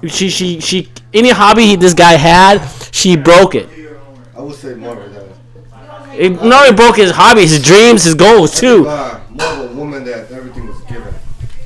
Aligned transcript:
She 0.06 0.28
she 0.28 0.60
she. 0.60 0.88
Any 1.14 1.30
hobby 1.30 1.66
he, 1.66 1.77
this 1.77 1.94
guy 1.94 2.12
had, 2.12 2.58
she 2.92 3.16
broke 3.16 3.54
it. 3.54 3.69
I 4.36 4.42
would 4.42 4.54
say 4.54 4.74
more 4.74 5.00
of 5.00 5.12
that. 5.14 5.24
it. 6.14 6.30
Not 6.42 6.64
only 6.64 6.77
broke 6.77 6.97
his 6.97 7.10
hobby, 7.10 7.41
his 7.41 7.62
dreams, 7.62 8.04
his 8.04 8.14
goals 8.14 8.60
too. 8.60 8.84
More 8.84 8.92
of 8.92 9.70
a 9.70 9.74
woman 9.74 10.04
that 10.04 10.30
everything 10.30 10.66
was 10.69 10.78
given. 10.82 11.14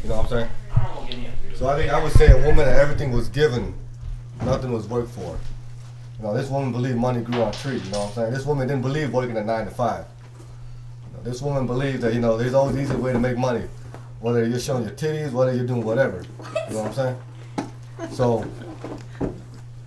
You 0.05 0.09
know 0.11 0.17
what 0.19 0.33
I'm 0.33 0.49
saying? 0.49 0.51
So 1.57 1.69
I 1.69 1.77
think 1.77 1.93
I 1.93 2.03
would 2.03 2.13
say 2.13 2.31
a 2.31 2.37
woman 2.37 2.65
that 2.65 2.79
everything 2.79 3.11
was 3.11 3.29
given, 3.29 3.75
nothing 4.45 4.73
was 4.73 4.87
worked 4.87 5.11
for. 5.11 5.37
You 6.21 6.27
know, 6.27 6.35
this 6.35 6.51
woman 6.51 6.71
believed 6.71 6.99
money 6.99 7.23
grew 7.23 7.41
on 7.41 7.51
trees. 7.53 7.83
You 7.83 7.93
know 7.93 8.01
what 8.01 8.09
I'm 8.09 8.15
saying? 8.15 8.35
This 8.35 8.45
woman 8.45 8.69
didn't 8.69 8.83
believe 8.83 9.11
working 9.11 9.39
at 9.39 9.47
nine 9.47 9.65
to 9.65 9.71
five. 9.71 10.05
You 10.39 11.17
know, 11.17 11.23
this 11.23 11.41
woman 11.41 11.67
believed 11.67 12.03
that 12.03 12.13
you 12.13 12.21
know 12.21 12.37
there's 12.37 12.53
always 12.53 12.77
easy 12.77 12.95
way 12.95 13.15
to 13.15 13.19
make 13.19 13.39
money, 13.39 13.67
whether 14.21 14.47
you're 14.47 14.61
showing 14.61 14.83
your 14.83 14.93
titties, 14.93 15.33
whether 15.33 15.55
you're 15.55 15.67
doing 15.67 15.83
whatever. 15.83 16.23
You 16.69 16.75
know 16.75 16.83
what 16.83 16.87
I'm 16.89 16.93
saying? 16.93 17.17
So 18.13 18.47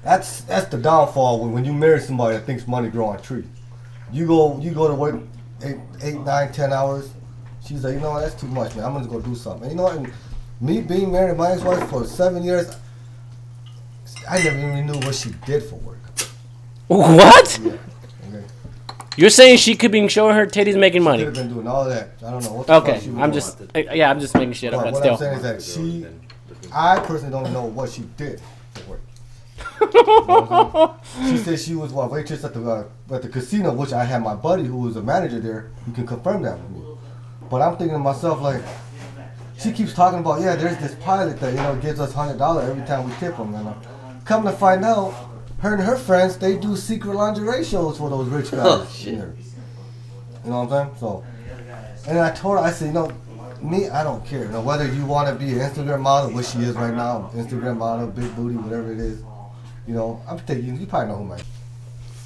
that's 0.04 0.42
that's 0.42 0.68
the 0.68 0.78
downfall 0.78 1.42
when, 1.42 1.52
when 1.52 1.66
you 1.66 1.74
marry 1.74 2.00
somebody 2.00 2.38
that 2.38 2.46
thinks 2.46 2.68
money 2.68 2.90
grow 2.90 3.08
on 3.08 3.22
trees. 3.22 3.46
You 4.12 4.28
go 4.28 4.60
you 4.60 4.72
go 4.72 4.88
to 4.88 4.94
work 4.94 5.20
eight, 5.64 5.78
eight, 6.02 6.20
nine, 6.20 6.52
ten 6.52 6.72
hours. 6.72 7.12
She's 7.66 7.84
like, 7.84 7.96
you 7.96 8.00
know 8.00 8.12
what, 8.12 8.22
that's 8.22 8.40
too 8.40 8.48
much, 8.48 8.76
man. 8.76 8.86
I'm 8.86 8.94
gonna 8.94 9.08
go 9.08 9.20
do 9.20 9.36
something. 9.36 9.64
And 9.64 9.72
you 9.72 9.78
know 9.78 9.84
what? 9.84 9.98
And 9.98 10.14
me 10.62 10.82
being 10.82 11.12
married 11.12 11.32
to 11.32 11.36
my 11.36 11.52
ex-wife 11.52 11.90
for 11.90 12.06
seven 12.06 12.44
years, 12.44 12.76
I 14.30 14.44
never 14.44 14.58
even 14.58 14.86
knew 14.86 15.00
what 15.06 15.16
she 15.16 15.32
did 15.46 15.64
for 15.64 15.76
work. 15.78 16.03
What? 16.94 17.60
Yeah. 17.64 17.72
Okay. 18.28 18.44
You're 19.18 19.30
saying 19.32 19.58
she 19.58 19.76
could 19.76 19.92
be 19.92 20.08
showing 20.08 20.36
her 20.36 20.46
titties 20.46 20.78
making 20.80 21.02
Could 21.02 21.06
money? 21.10 21.24
have 21.24 21.34
been 21.34 21.50
doing 21.54 21.68
all 21.68 21.86
that. 21.86 22.10
I 22.26 22.32
don't 22.32 22.44
know 22.44 22.54
what 22.54 22.70
Okay, 22.70 23.02
I'm 23.18 23.34
just 23.34 23.62
yeah, 23.76 24.10
I'm 24.12 24.20
just 24.20 24.36
making 24.36 24.54
shit 24.54 24.74
up, 24.74 24.84
But 24.84 24.94
what 24.94 25.08
I'm 25.08 25.18
saying 25.18 25.38
is 25.38 25.42
that 25.44 25.62
she, 25.62 26.06
I 26.72 27.00
personally 27.00 27.32
don't 27.32 27.52
know 27.52 27.66
what 27.66 27.90
she 27.90 28.04
did 28.18 28.40
for 28.76 28.92
work. 28.92 29.02
You 29.82 30.04
know 30.04 30.26
what 30.26 31.00
I'm 31.00 31.04
saying? 31.04 31.38
she 31.38 31.44
said 31.44 31.60
she 31.60 31.76
was 31.76 31.92
what 31.92 32.12
waitress 32.12 32.44
at 32.44 32.54
the 32.54 32.62
uh, 32.64 33.16
at 33.16 33.22
the 33.24 33.30
casino, 33.30 33.74
which 33.74 33.92
I 33.94 34.04
had 34.04 34.22
my 34.22 34.36
buddy 34.36 34.66
who 34.66 34.78
was 34.78 34.96
a 34.96 35.02
manager 35.02 35.40
there. 35.40 35.72
You 35.88 35.94
can 35.94 36.06
confirm 36.06 36.44
that 36.44 36.60
with 36.60 36.72
me. 36.72 36.82
But 37.50 37.62
I'm 37.62 37.76
thinking 37.78 37.96
to 37.98 38.00
myself 38.00 38.42
like, 38.42 38.62
she 39.58 39.72
keeps 39.72 39.94
talking 39.94 40.20
about 40.20 40.42
yeah, 40.42 40.56
there's 40.56 40.78
this 40.78 40.96
pilot 40.96 41.40
that 41.40 41.52
you 41.52 41.58
know 41.60 41.76
gives 41.78 42.00
us 42.00 42.14
hundred 42.14 42.38
dollars 42.38 42.70
every 42.70 42.86
time 42.86 43.08
we 43.10 43.16
tip 43.18 43.36
him, 43.36 43.54
and 43.56 43.68
uh, 43.70 43.74
come 44.26 44.44
to 44.44 44.52
find 44.52 44.84
out, 44.86 45.14
her 45.64 45.76
and 45.76 45.82
her 45.82 45.96
friends 45.96 46.38
they 46.38 46.58
do 46.58 46.76
secret 46.76 47.16
lingerie 47.16 47.64
shows 47.64 47.98
for 47.98 48.10
those 48.10 48.28
rich 48.28 48.52
guys. 48.52 48.62
Oh, 48.66 48.86
shit. 48.94 49.16
You 49.16 50.50
know 50.50 50.64
what 50.64 50.74
I'm 50.74 50.88
saying? 50.88 51.00
So, 51.00 51.24
and 52.06 52.20
I 52.20 52.32
told 52.32 52.58
her 52.60 52.64
I 52.66 52.72
said, 52.72 52.88
you 52.88 52.92
know, 52.92 53.10
me, 53.62 53.88
I 53.88 54.04
don't 54.04 54.26
care. 54.26 54.44
You 54.44 54.52
know, 54.52 54.60
whether 54.60 54.86
you 54.94 55.06
want 55.06 55.30
to 55.30 55.36
be 55.36 55.54
an 55.54 55.60
Instagram 55.60 56.02
model, 56.02 56.32
which 56.32 56.48
she 56.48 56.60
is 56.60 56.76
right 56.76 56.94
now, 56.94 57.32
Instagram 57.34 57.78
model, 57.78 58.08
big 58.08 58.36
booty, 58.36 58.58
whatever 58.58 58.92
it 58.92 59.00
is. 59.00 59.24
You 59.88 59.94
know, 59.94 60.22
I'm 60.28 60.38
taking 60.40 60.78
you 60.78 60.86
probably 60.86 61.08
know 61.08 61.24
who 61.24 61.34
am. 61.34 61.40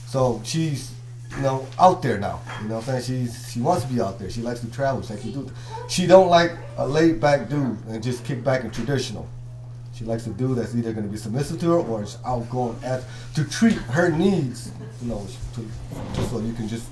So 0.08 0.42
she's, 0.44 0.92
you 1.36 1.44
know, 1.44 1.68
out 1.80 2.02
there 2.02 2.18
now. 2.18 2.42
You 2.64 2.70
know 2.70 2.78
what 2.78 2.90
I'm 2.90 3.02
saying? 3.02 3.28
She's 3.28 3.52
she 3.52 3.62
wants 3.62 3.86
to 3.86 3.94
be 3.94 4.02
out 4.02 4.18
there. 4.18 4.32
She 4.32 4.42
likes 4.42 4.62
to 4.62 4.72
travel. 4.72 5.04
She 5.04 5.14
likes 5.14 5.22
to 5.22 5.32
do. 5.32 5.52
She 5.88 6.08
don't 6.08 6.30
like 6.30 6.54
a 6.78 6.88
laid 6.88 7.22
back 7.22 7.50
dude 7.50 7.78
and 7.86 8.02
just 8.02 8.26
kick 8.26 8.44
back 8.44 8.64
and 8.64 8.74
traditional. 8.74 9.30
She 9.98 10.06
likes 10.06 10.28
a 10.28 10.30
dude 10.30 10.58
that's 10.58 10.76
either 10.76 10.94
going 10.94 11.06
to 11.06 11.12
be 11.12 11.18
submissive 11.18 11.60
to 11.62 11.72
her 11.72 11.78
or 11.78 12.04
is 12.04 12.20
outgoing 12.24 12.78
at 12.84 13.04
to 13.34 13.44
treat 13.44 13.74
her 13.74 14.12
needs. 14.12 14.72
You 15.02 15.10
know, 15.10 15.28
to, 15.56 15.66
just 16.14 16.30
so 16.30 16.40
you 16.40 16.54
can 16.54 16.68
just 16.68 16.88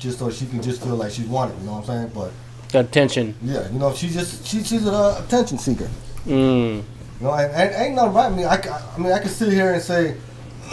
just 0.00 0.18
so 0.18 0.30
she 0.30 0.46
can 0.46 0.60
just 0.60 0.82
feel 0.82 0.96
like 0.96 1.12
she's 1.12 1.26
wanted. 1.26 1.58
You 1.60 1.66
know 1.66 1.74
what 1.74 1.88
I'm 1.88 2.10
saying? 2.10 2.12
But 2.12 2.32
attention. 2.74 3.36
yeah, 3.40 3.70
you 3.70 3.78
know, 3.78 3.94
she 3.94 4.08
just 4.08 4.44
she, 4.46 4.64
she's 4.64 4.84
an 4.84 4.94
uh, 4.94 5.22
attention 5.24 5.58
seeker. 5.58 5.88
Mm. 6.26 6.82
You 6.82 6.82
know, 7.20 7.34
and, 7.34 7.52
and 7.52 7.74
ain't 7.74 7.94
nothing 7.94 8.12
right. 8.12 8.26
I 8.26 8.36
mean, 8.36 8.46
I, 8.46 8.56
I 8.96 8.98
mean, 8.98 9.12
I 9.12 9.20
can 9.20 9.28
sit 9.28 9.52
here 9.52 9.74
and 9.74 9.82
say 9.82 10.16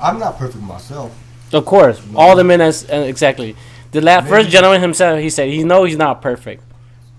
I'm 0.00 0.18
not 0.18 0.36
perfect 0.36 0.64
myself. 0.64 1.16
Of 1.52 1.64
course, 1.64 2.02
all 2.16 2.34
the 2.34 2.42
men 2.42 2.60
as 2.60 2.90
uh, 2.90 2.96
exactly. 2.96 3.54
The 3.92 4.00
la- 4.00 4.20
first 4.20 4.50
gentleman 4.50 4.82
himself, 4.82 5.20
he 5.20 5.30
said 5.30 5.48
he 5.48 5.62
know 5.62 5.84
he's 5.84 5.96
not 5.96 6.20
perfect, 6.20 6.62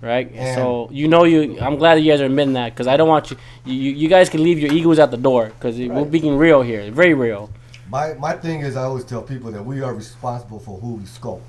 right? 0.01 0.31
And- 0.33 0.55
so 0.55 0.89
you 0.91 1.07
know 1.07 1.23
you. 1.23 1.59
I'm 1.59 1.77
glad 1.77 1.95
that 1.95 2.01
you 2.01 2.11
guys 2.11 2.21
are 2.21 2.25
admitting 2.25 2.53
that 2.53 2.73
because 2.73 2.87
I 2.87 2.97
don't 2.97 3.09
want 3.09 3.31
you, 3.31 3.37
you. 3.65 3.91
You 3.91 4.07
guys 4.09 4.29
can 4.29 4.43
leave 4.43 4.59
your 4.59 4.71
egos 4.71 4.99
at 4.99 5.11
the 5.11 5.17
door 5.17 5.47
because 5.47 5.77
we're 5.77 6.05
being 6.05 6.37
real 6.37 6.61
here, 6.61 6.89
very 6.91 7.13
real. 7.13 7.49
My 7.89 8.13
my 8.13 8.33
thing 8.33 8.61
is, 8.61 8.75
I 8.75 8.83
always 8.83 9.03
tell 9.03 9.21
people 9.21 9.51
that 9.51 9.63
we 9.63 9.81
are 9.81 9.93
responsible 9.93 10.59
for 10.59 10.79
who 10.79 10.93
we 10.95 11.03
sculpt. 11.03 11.41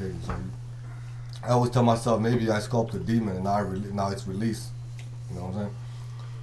Okay, 0.00 0.12
so 0.26 0.34
I 1.44 1.50
always 1.50 1.70
tell 1.70 1.82
myself 1.82 2.20
maybe 2.20 2.50
I 2.50 2.58
sculpt 2.58 2.94
a 2.94 2.98
demon 2.98 3.34
and 3.36 3.44
now 3.44 3.54
I 3.54 3.60
re- 3.60 3.82
now 3.92 4.10
it's 4.10 4.26
released. 4.26 4.68
You 5.30 5.36
know 5.36 5.42
what 5.46 5.48
I'm 5.48 5.54
saying? 5.54 5.74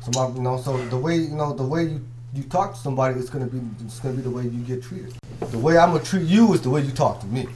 So 0.02 0.12
my, 0.30 0.36
you 0.36 0.42
know, 0.42 0.58
so 0.58 0.78
the 0.88 0.98
way 0.98 1.16
you 1.16 1.36
know 1.36 1.54
the 1.54 1.64
way 1.64 1.84
you 1.84 2.02
you 2.34 2.44
talk 2.44 2.74
to 2.74 2.80
somebody, 2.80 3.20
it's 3.20 3.30
gonna 3.30 3.48
be 3.48 3.60
it's 3.86 4.00
gonna 4.00 4.16
be 4.16 4.22
the 4.22 4.30
way 4.30 4.44
you 4.44 4.62
get 4.64 4.84
treated. 4.84 5.14
The 5.52 5.58
way 5.58 5.78
I'm 5.78 5.92
gonna 5.94 6.04
treat 6.04 6.24
you 6.24 6.54
is 6.54 6.62
the 6.62 6.70
way 6.70 6.82
you 6.82 6.92
talk 6.92 7.20
to 7.22 7.28
me. 7.28 7.48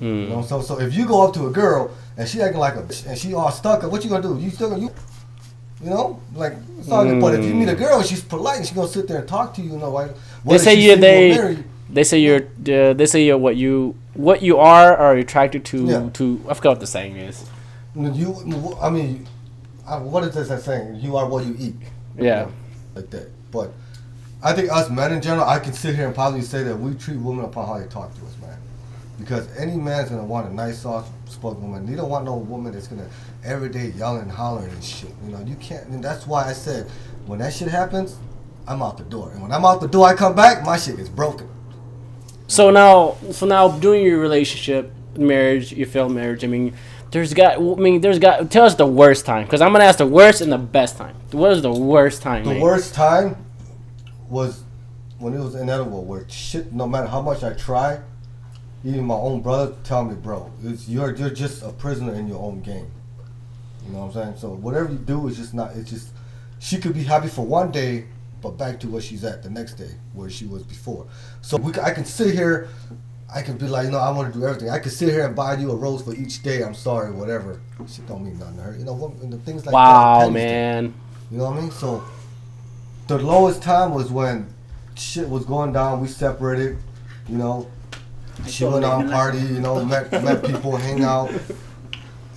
You 0.00 0.06
Mm. 0.08 0.28
know, 0.30 0.42
so 0.42 0.62
so 0.62 0.80
if 0.80 0.94
you 0.94 1.06
go 1.06 1.22
up 1.26 1.34
to 1.34 1.46
a 1.46 1.50
girl 1.50 1.90
and 2.16 2.26
she 2.28 2.40
acting 2.40 2.58
like 2.60 2.76
a 2.76 2.82
bitch 2.82 3.06
and 3.06 3.16
she 3.18 3.34
all 3.34 3.50
stuck 3.50 3.84
up, 3.84 3.90
what 3.92 4.02
you 4.02 4.10
gonna 4.10 4.22
do? 4.22 4.38
You 4.38 4.50
still 4.50 4.70
gonna 4.70 4.82
you, 4.82 4.90
you 5.84 5.90
know, 5.90 6.18
like 6.34 6.54
it's 6.78 6.90
all 6.90 7.04
good. 7.04 7.20
But 7.20 7.34
if 7.34 7.44
you 7.44 7.54
meet 7.54 7.68
a 7.68 7.74
girl 7.74 7.98
and 7.98 8.06
she's 8.06 8.22
polite 8.22 8.58
and 8.58 8.66
she 8.66 8.74
gonna 8.74 8.88
sit 8.88 9.06
there 9.08 9.18
and 9.18 9.28
talk 9.28 9.52
to 9.54 9.62
you, 9.62 9.72
you 9.72 9.78
know, 9.78 9.90
like 9.90 10.10
They 10.44 10.58
say 10.58 10.74
you 10.74 10.96
they 10.96 11.58
they 11.92 12.04
say 12.04 12.18
you're 12.18 12.42
uh, 12.42 12.94
they 12.94 13.06
say 13.06 13.24
you're 13.24 13.36
what 13.38 13.56
you 13.56 13.94
what 14.14 14.42
you 14.42 14.56
are 14.58 14.96
are 14.96 15.14
attracted 15.16 15.64
to 15.66 15.84
Yeah. 15.86 16.08
to 16.14 16.40
I 16.48 16.54
forgot 16.54 16.70
what 16.70 16.80
the 16.80 16.86
saying 16.86 17.16
is. 17.16 17.44
you, 17.94 18.76
I 18.80 18.88
mean, 18.90 19.26
I- 19.86 19.98
what 19.98 20.24
is 20.24 20.34
this 20.34 20.48
that 20.48 20.62
saying? 20.62 20.96
You 20.96 21.16
are 21.16 21.26
what 21.28 21.44
you 21.44 21.56
eat. 21.58 21.76
Yeah. 22.18 22.46
like 22.94 23.10
that. 23.10 23.28
But 23.50 23.72
I 24.42 24.52
think 24.54 24.70
us 24.72 24.88
men 24.88 25.12
in 25.12 25.20
general, 25.20 25.44
I 25.46 25.58
can 25.58 25.72
sit 25.74 25.94
here 25.96 26.06
and 26.06 26.14
probably 26.14 26.42
say 26.42 26.62
that 26.62 26.78
we 26.78 26.94
treat 26.94 27.18
women 27.18 27.44
upon 27.44 27.66
how 27.66 27.78
they 27.78 27.86
talk 27.86 28.14
to 28.14 28.20
us, 28.26 28.34
man. 28.40 28.56
Because 29.20 29.54
any 29.56 29.76
man's 29.76 30.10
gonna 30.10 30.24
want 30.24 30.50
a 30.50 30.54
nice, 30.54 30.78
soft-spoken 30.78 31.62
woman. 31.62 31.86
They 31.86 31.94
don't 31.94 32.08
want 32.08 32.24
no 32.24 32.36
woman 32.36 32.72
that's 32.72 32.88
gonna 32.88 33.08
every 33.44 33.68
day 33.68 33.92
yelling 33.96 34.22
and 34.22 34.32
hollering 34.32 34.70
and 34.70 34.82
shit. 34.82 35.10
You 35.24 35.32
know, 35.32 35.40
you 35.44 35.54
can't. 35.56 35.86
And 35.88 36.02
that's 36.02 36.26
why 36.26 36.48
I 36.48 36.52
said 36.52 36.88
when 37.26 37.38
that 37.40 37.52
shit 37.52 37.68
happens, 37.68 38.16
I'm 38.66 38.82
out 38.82 38.98
the 38.98 39.04
door. 39.04 39.30
And 39.32 39.42
when 39.42 39.52
I'm 39.52 39.64
out 39.64 39.80
the 39.80 39.88
door, 39.88 40.06
I 40.06 40.14
come 40.14 40.34
back, 40.34 40.64
my 40.64 40.76
shit 40.76 40.98
is 40.98 41.08
broken. 41.08 41.48
So 42.46 42.70
now, 42.70 43.16
so 43.30 43.46
now, 43.46 43.68
during 43.68 44.02
your 44.02 44.18
relationship, 44.18 44.92
marriage, 45.16 45.72
your 45.72 45.86
failed 45.86 46.12
marriage. 46.12 46.42
I 46.42 46.48
mean, 46.48 46.74
there's 47.10 47.34
got. 47.34 47.58
I 47.58 47.60
mean, 47.60 48.00
there's 48.00 48.18
got. 48.18 48.50
Tell 48.50 48.64
us 48.64 48.74
the 48.74 48.86
worst 48.86 49.26
time, 49.26 49.44
because 49.44 49.60
I'm 49.60 49.72
gonna 49.72 49.84
ask 49.84 49.98
the 49.98 50.06
worst 50.06 50.40
and 50.40 50.50
the 50.50 50.58
best 50.58 50.96
time. 50.96 51.14
What 51.30 51.52
is 51.52 51.62
the 51.62 51.72
worst 51.72 52.22
time? 52.22 52.44
The 52.44 52.60
worst 52.60 52.94
time 52.94 53.36
was 54.28 54.64
when 55.18 55.34
it 55.34 55.40
was 55.40 55.54
inedible. 55.54 56.04
Where 56.04 56.28
shit, 56.28 56.72
no 56.72 56.86
matter 56.88 57.06
how 57.06 57.20
much 57.20 57.42
I 57.42 57.52
try, 57.52 58.00
even 58.84 59.04
my 59.04 59.14
own 59.14 59.42
brother 59.42 59.74
tell 59.84 60.04
me, 60.04 60.14
bro, 60.14 60.50
it's 60.64 60.88
you're 60.88 61.14
you're 61.14 61.30
just 61.30 61.62
a 61.62 61.70
prisoner 61.70 62.14
in 62.14 62.26
your 62.28 62.42
own 62.42 62.62
game. 62.62 62.90
You 63.86 63.92
know 63.92 64.06
what 64.06 64.16
I'm 64.16 64.24
saying? 64.24 64.36
So 64.38 64.50
whatever 64.50 64.90
you 64.90 64.98
do 64.98 65.28
is 65.28 65.36
just 65.36 65.54
not. 65.54 65.76
It's 65.76 65.90
just 65.90 66.08
she 66.58 66.78
could 66.78 66.94
be 66.94 67.04
happy 67.04 67.28
for 67.28 67.44
one 67.44 67.70
day, 67.70 68.06
but 68.40 68.50
back 68.50 68.80
to 68.80 68.88
where 68.88 69.02
she's 69.02 69.24
at 69.24 69.42
the 69.42 69.50
next 69.50 69.74
day, 69.74 69.90
where 70.14 70.30
she 70.30 70.46
was 70.46 70.62
before. 70.62 71.06
So 71.42 71.56
we, 71.56 71.72
I 71.80 71.92
can 71.92 72.04
sit 72.04 72.34
here. 72.34 72.68
I 73.32 73.42
can 73.42 73.56
be 73.56 73.68
like, 73.68 73.84
you 73.84 73.92
know, 73.92 73.98
I 73.98 74.10
want 74.10 74.32
to 74.32 74.38
do 74.38 74.44
everything. 74.44 74.70
I 74.70 74.80
could 74.80 74.90
sit 74.90 75.08
here 75.10 75.24
and 75.24 75.36
buy 75.36 75.56
you 75.56 75.70
a 75.70 75.76
rose 75.76 76.02
for 76.02 76.14
each 76.14 76.42
day. 76.42 76.62
I'm 76.62 76.74
sorry, 76.74 77.12
whatever. 77.12 77.60
Shit 77.86 78.06
don't 78.08 78.24
mean 78.24 78.38
nothing 78.38 78.56
to 78.56 78.62
her. 78.62 78.76
You 78.76 78.84
know, 78.84 78.94
what, 78.94 79.12
and 79.22 79.32
the 79.32 79.38
things 79.38 79.64
like 79.66 79.72
wow, 79.72 80.18
that. 80.18 80.24
pennies 80.24 80.34
man. 80.34 80.94
you 81.30 81.38
know 81.38 81.44
what 81.44 81.58
I 81.58 81.60
mean? 81.60 81.70
So 81.70 82.02
the 83.06 83.18
lowest 83.18 83.62
time 83.62 83.94
was 83.94 84.10
when 84.10 84.52
shit 84.96 85.28
was 85.28 85.44
going 85.44 85.72
down. 85.72 86.00
We 86.00 86.08
separated. 86.08 86.78
You 87.28 87.36
know, 87.36 87.70
she 88.46 88.64
went 88.64 88.84
on 88.84 89.10
party. 89.10 89.38
You 89.38 89.60
know, 89.60 89.84
met 89.84 90.10
met 90.12 90.44
people, 90.44 90.76
hang 90.76 91.02
out. 91.04 91.30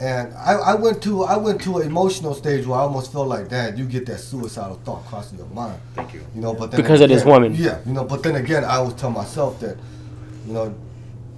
And 0.01 0.33
I, 0.33 0.53
I 0.53 0.73
went 0.75 1.01
to 1.03 1.23
I 1.23 1.37
went 1.37 1.61
to 1.61 1.77
an 1.77 1.87
emotional 1.87 2.33
stage 2.33 2.65
where 2.65 2.77
I 2.79 2.81
almost 2.81 3.11
felt 3.13 3.27
like, 3.27 3.47
Dad, 3.47 3.77
you 3.77 3.85
get 3.85 4.05
that 4.07 4.19
suicidal 4.19 4.79
thought 4.83 5.05
crossing 5.05 5.37
your 5.37 5.47
mind. 5.47 5.79
Thank 5.95 6.13
you. 6.13 6.25
You 6.35 6.41
know, 6.41 6.53
but 6.53 6.71
then 6.71 6.81
Because 6.81 6.99
of 6.99 7.09
this 7.09 7.23
woman. 7.23 7.55
Yeah, 7.55 7.79
you 7.85 7.93
know, 7.93 8.03
but 8.03 8.21
then 8.23 8.35
again, 8.35 8.63
I 8.65 8.77
always 8.77 8.95
tell 8.95 9.11
myself 9.11 9.59
that, 9.61 9.77
you 10.47 10.53
know, 10.53 10.73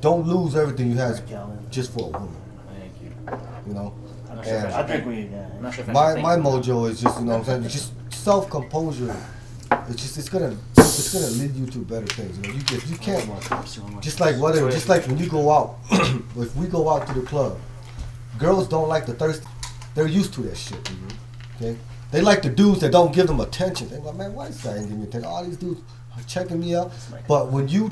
don't 0.02 0.25
lose 0.25 0.56
everything 0.56 0.90
you 0.90 0.98
have 0.98 1.22
just 1.69 1.92
for 1.94 2.06
a 2.08 2.12
woman. 2.18 2.36
Thank 2.80 2.94
you. 3.04 3.38
You 3.68 3.74
know, 3.74 3.94
I'm 4.30 4.36
not 4.38 4.46
sure 4.46 4.56
if 4.56 4.63
And- 4.66 4.74
I 4.74 4.80
I 4.81 4.88
think 4.88 5.06
we. 5.06 5.13
I'm 5.25 5.34
Uh, 5.34 5.62
not 5.62 5.74
sure 5.74 5.84
if 5.84 5.88
my 5.92 6.13
should 6.13 6.24
my 6.24 6.36
mojo 6.38 6.90
is 6.90 7.01
just 7.01 7.19
you 7.19 7.25
know 7.25 7.34
what 7.34 7.40
I'm 7.50 7.62
saying 7.62 7.63
just 7.68 7.92
self 8.13 8.50
composure. 8.50 9.16
It's 9.90 10.01
just 10.01 10.18
it's 10.18 10.30
gonna 10.30 10.56
it's 11.00 11.13
gonna 11.13 11.27
lead 11.27 11.56
you 11.56 11.65
to 11.68 11.77
better 11.80 12.06
things. 12.07 12.38
You 12.38 12.44
know, 12.44 12.53
you 12.56 12.62
just 12.63 12.88
you 12.88 12.97
can't 12.97 14.01
just 14.01 14.19
like 14.19 14.39
whether 14.39 14.69
just 14.71 14.89
like 14.89 15.06
when 15.07 15.18
you 15.18 15.27
go 15.30 15.51
out, 15.51 15.77
if 16.38 16.56
we 16.56 16.68
go 16.68 16.89
out 16.89 17.07
to 17.07 17.13
the 17.13 17.21
club, 17.21 17.57
girls 18.39 18.68
don't 18.68 18.88
like 18.88 19.06
the 19.06 19.13
thirst. 19.13 19.44
They're 19.94 20.07
used 20.07 20.33
to 20.36 20.42
that 20.42 20.57
shit. 20.57 20.92
Okay, 21.56 21.77
they 22.12 22.21
like 22.21 22.42
the 22.42 22.50
dudes 22.50 22.81
that 22.81 22.92
don't 22.92 23.13
give 23.13 23.27
them 23.27 23.39
attention. 23.39 23.89
They 23.89 24.00
go, 24.00 24.12
man, 24.12 24.33
why 24.33 24.47
this 24.47 24.62
guy 24.63 24.75
ain't 24.75 24.83
giving 24.83 25.00
me 25.00 25.07
attention? 25.07 25.30
All 25.30 25.44
these 25.45 25.57
dudes 25.57 25.81
are 26.15 26.24
checking 26.24 26.59
me 26.59 26.75
out. 26.75 26.92
But 27.27 27.51
when 27.51 27.68
you 27.68 27.91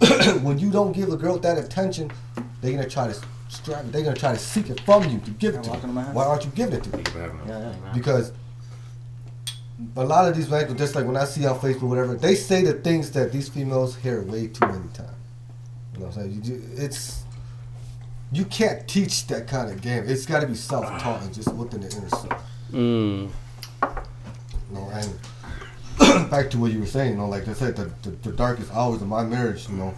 when 0.42 0.58
you 0.58 0.70
don't 0.70 0.92
give 0.92 1.12
a 1.12 1.16
girl 1.16 1.38
that 1.38 1.58
attention, 1.58 2.10
they're 2.60 2.72
gonna 2.72 2.88
try 2.88 3.06
to 3.08 3.14
strive. 3.48 3.92
They're 3.92 4.02
gonna 4.02 4.16
try 4.16 4.32
to 4.32 4.38
seek 4.38 4.70
it 4.70 4.80
from 4.80 5.04
you 5.08 5.18
to 5.20 5.30
give 5.32 5.54
it 5.54 5.62
to 5.64 5.70
Walking 5.70 5.92
you. 5.94 5.98
in. 6.00 6.14
Why 6.14 6.24
aren't 6.24 6.44
you 6.44 6.50
giving 6.54 6.74
it 6.74 6.84
to 6.84 6.96
me? 6.96 7.02
yeah, 7.14 7.32
yeah. 7.46 7.72
because 7.92 8.32
a 9.96 10.04
lot 10.04 10.28
of 10.28 10.36
these 10.36 10.50
men, 10.50 10.76
just 10.76 10.94
like 10.94 11.06
when 11.06 11.16
I 11.16 11.24
see 11.24 11.46
on 11.46 11.58
Facebook, 11.58 11.88
whatever, 11.88 12.14
they 12.14 12.34
say 12.34 12.62
the 12.62 12.74
things 12.74 13.10
that 13.12 13.32
these 13.32 13.48
females 13.48 13.96
hear 13.96 14.22
way 14.22 14.48
too 14.48 14.66
many 14.66 14.88
times. 14.92 15.10
You 15.94 16.00
know 16.00 16.06
what 16.06 16.16
I'm 16.16 16.30
saying? 16.30 16.44
You, 16.44 16.62
it's 16.76 17.24
you 18.32 18.44
can't 18.44 18.86
teach 18.86 19.26
that 19.26 19.48
kind 19.48 19.70
of 19.70 19.80
game. 19.82 20.04
It's 20.06 20.24
got 20.24 20.40
to 20.40 20.46
be 20.46 20.54
self-taught 20.54 21.22
and 21.22 21.34
just 21.34 21.52
within 21.54 21.80
the 21.80 21.96
inner 21.96 22.08
self. 22.08 22.42
Mm. 22.70 23.30
You 23.82 24.74
know, 24.74 24.90
and 24.92 26.30
back 26.30 26.50
to 26.50 26.58
what 26.58 26.70
you 26.72 26.80
were 26.80 26.86
saying, 26.86 27.12
you 27.12 27.16
know, 27.16 27.28
like 27.28 27.48
I 27.48 27.54
said, 27.54 27.76
the, 27.76 27.90
the, 28.02 28.10
the 28.10 28.32
darkest 28.32 28.72
hours 28.72 29.02
of 29.02 29.08
my 29.08 29.24
marriage, 29.24 29.68
you 29.68 29.76
know, 29.76 29.94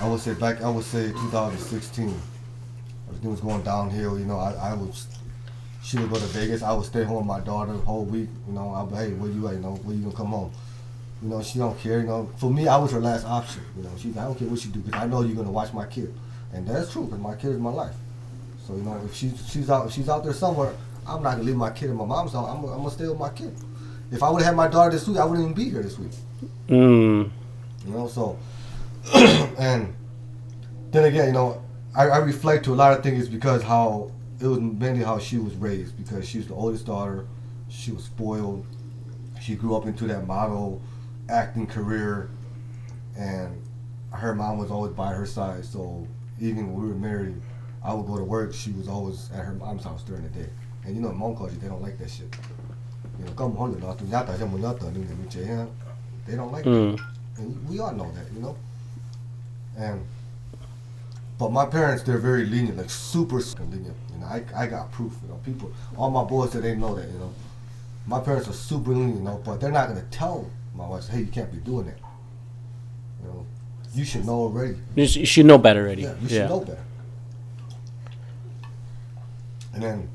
I 0.00 0.08
would 0.08 0.20
say 0.20 0.34
back, 0.34 0.62
I 0.62 0.68
would 0.68 0.84
say 0.84 1.08
2016, 1.08 2.14
everything 3.08 3.30
was 3.30 3.40
going 3.40 3.62
downhill. 3.62 4.18
You 4.18 4.24
know, 4.24 4.38
I, 4.38 4.52
I 4.52 4.74
was, 4.74 5.06
she 5.82 5.98
would 5.98 6.10
go 6.10 6.16
to 6.16 6.26
Vegas, 6.26 6.62
I 6.62 6.72
would 6.72 6.84
stay 6.84 7.04
home 7.04 7.18
with 7.18 7.26
my 7.26 7.40
daughter 7.40 7.72
the 7.72 7.78
whole 7.78 8.04
week. 8.04 8.28
You 8.46 8.54
know, 8.54 8.70
I'd 8.74 8.90
be, 8.90 8.96
hey, 8.96 9.12
where 9.14 9.30
you 9.30 9.48
at? 9.48 9.54
You 9.54 9.60
know, 9.60 9.74
where 9.76 9.96
you 9.96 10.02
gonna 10.02 10.16
come 10.16 10.28
home? 10.28 10.52
You 11.22 11.28
know, 11.28 11.42
she 11.42 11.58
don't 11.58 11.78
care. 11.78 12.00
You 12.00 12.06
know, 12.06 12.30
for 12.38 12.50
me, 12.50 12.68
I 12.68 12.76
was 12.76 12.92
her 12.92 13.00
last 13.00 13.24
option. 13.24 13.62
You 13.76 13.84
know, 13.84 13.90
she's, 13.98 14.16
I 14.16 14.24
don't 14.24 14.38
care 14.38 14.48
what 14.48 14.64
you 14.64 14.70
do 14.70 14.80
because 14.80 15.00
I 15.00 15.06
know 15.06 15.22
you're 15.22 15.36
gonna 15.36 15.50
watch 15.50 15.72
my 15.72 15.86
kid, 15.86 16.12
and 16.52 16.66
that's 16.66 16.92
true 16.92 17.04
because 17.04 17.18
my 17.18 17.34
kid 17.34 17.50
is 17.50 17.58
my 17.58 17.70
life. 17.70 17.94
So 18.66 18.76
you 18.76 18.82
know, 18.82 19.00
if 19.04 19.14
she's 19.14 19.48
she's 19.50 19.70
out 19.70 19.86
if 19.86 19.92
she's 19.92 20.08
out 20.08 20.22
there 20.22 20.34
somewhere, 20.34 20.74
I'm 21.06 21.22
not 21.22 21.32
gonna 21.32 21.44
leave 21.44 21.56
my 21.56 21.70
kid 21.70 21.90
in 21.90 21.96
my 21.96 22.04
mom's 22.04 22.32
house. 22.32 22.48
I'm, 22.48 22.64
I'm 22.64 22.78
gonna 22.78 22.90
stay 22.90 23.08
with 23.08 23.18
my 23.18 23.30
kid. 23.30 23.54
If 24.12 24.22
I 24.22 24.30
would 24.30 24.42
have 24.42 24.48
had 24.48 24.56
my 24.56 24.68
daughter 24.68 24.90
this 24.90 25.06
week, 25.08 25.18
I 25.18 25.24
wouldn't 25.24 25.50
even 25.50 25.54
be 25.54 25.70
here 25.70 25.82
this 25.82 25.98
week. 25.98 26.10
Mm. 26.68 27.30
You 27.86 27.92
know, 27.92 28.08
so 28.08 28.38
and 29.58 29.94
then 30.90 31.04
again, 31.04 31.28
you 31.28 31.32
know, 31.32 31.62
I, 31.94 32.08
I 32.08 32.18
reflect 32.18 32.64
to 32.66 32.74
a 32.74 32.76
lot 32.76 32.96
of 32.96 33.02
things 33.02 33.28
because 33.28 33.62
how 33.62 34.10
it 34.40 34.46
was 34.46 34.58
mainly 34.58 35.04
how 35.04 35.18
she 35.18 35.38
was 35.38 35.54
raised 35.54 35.96
because 35.96 36.26
she 36.28 36.38
was 36.38 36.46
the 36.46 36.54
oldest 36.54 36.86
daughter, 36.86 37.26
she 37.68 37.92
was 37.92 38.04
spoiled, 38.04 38.64
she 39.40 39.54
grew 39.54 39.76
up 39.76 39.86
into 39.86 40.06
that 40.06 40.26
model 40.26 40.80
acting 41.28 41.66
career, 41.66 42.30
and 43.16 43.62
her 44.12 44.34
mom 44.34 44.58
was 44.58 44.70
always 44.70 44.92
by 44.92 45.12
her 45.12 45.26
side. 45.26 45.64
So 45.64 46.06
even 46.40 46.72
when 46.72 46.82
we 46.82 46.88
were 46.88 46.94
married, 46.98 47.40
I 47.82 47.94
would 47.94 48.06
go 48.06 48.16
to 48.16 48.24
work. 48.24 48.52
She 48.52 48.72
was 48.72 48.88
always 48.88 49.30
at 49.32 49.44
her 49.44 49.52
mom's 49.52 49.84
house 49.84 50.02
during 50.02 50.22
the 50.22 50.28
day. 50.30 50.48
And 50.84 50.94
you 50.96 51.02
know, 51.02 51.10
in 51.10 51.16
Hmong 51.16 51.36
culture, 51.36 51.54
they 51.56 51.68
don't 51.68 51.82
like 51.82 51.98
that 51.98 52.10
shit. 52.10 52.34
You 53.18 53.26
know, 53.26 53.32
come 53.32 53.54
home, 53.54 53.72
they 53.74 53.80
don't 56.36 56.52
like 56.52 56.64
that. 56.64 56.70
Mm. 56.70 57.00
And 57.38 57.68
we 57.68 57.80
all 57.80 57.92
know 57.92 58.10
that, 58.12 58.32
you 58.32 58.40
know. 58.40 58.56
And 59.76 60.04
but 61.38 61.52
my 61.52 61.64
parents, 61.64 62.02
they're 62.02 62.18
very 62.18 62.44
lenient, 62.44 62.76
like 62.76 62.90
super 62.90 63.40
super 63.40 63.64
lenient. 63.64 63.96
Know, 64.20 64.26
I, 64.26 64.44
I 64.56 64.66
got 64.66 64.90
proof. 64.92 65.12
You 65.22 65.28
know, 65.30 65.40
people, 65.44 65.72
all 65.96 66.10
my 66.10 66.24
boys 66.24 66.52
that 66.52 66.60
they 66.62 66.74
know 66.76 66.94
that. 66.94 67.06
You 67.08 67.18
know, 67.18 67.32
my 68.06 68.20
parents 68.20 68.48
are 68.48 68.52
super 68.52 68.90
lenient. 68.90 69.16
You 69.18 69.22
know, 69.24 69.40
but 69.44 69.60
they're 69.60 69.70
not 69.72 69.88
gonna 69.88 70.04
tell 70.10 70.48
my 70.74 70.86
wife, 70.86 71.08
hey, 71.08 71.20
you 71.20 71.26
can't 71.26 71.50
be 71.50 71.58
doing 71.58 71.86
that. 71.86 71.98
You 73.22 73.28
know, 73.28 73.46
you 73.94 74.04
should 74.04 74.24
know 74.26 74.34
already. 74.40 74.76
You, 74.94 75.06
sh- 75.06 75.16
you 75.16 75.26
should 75.26 75.46
know 75.46 75.58
better 75.58 75.80
already. 75.82 76.02
Yeah, 76.02 76.14
you 76.22 76.28
should 76.28 76.36
Yeah. 76.36 76.46
know 76.48 76.60
better. 76.60 76.78
And 79.74 79.82
then 79.82 80.08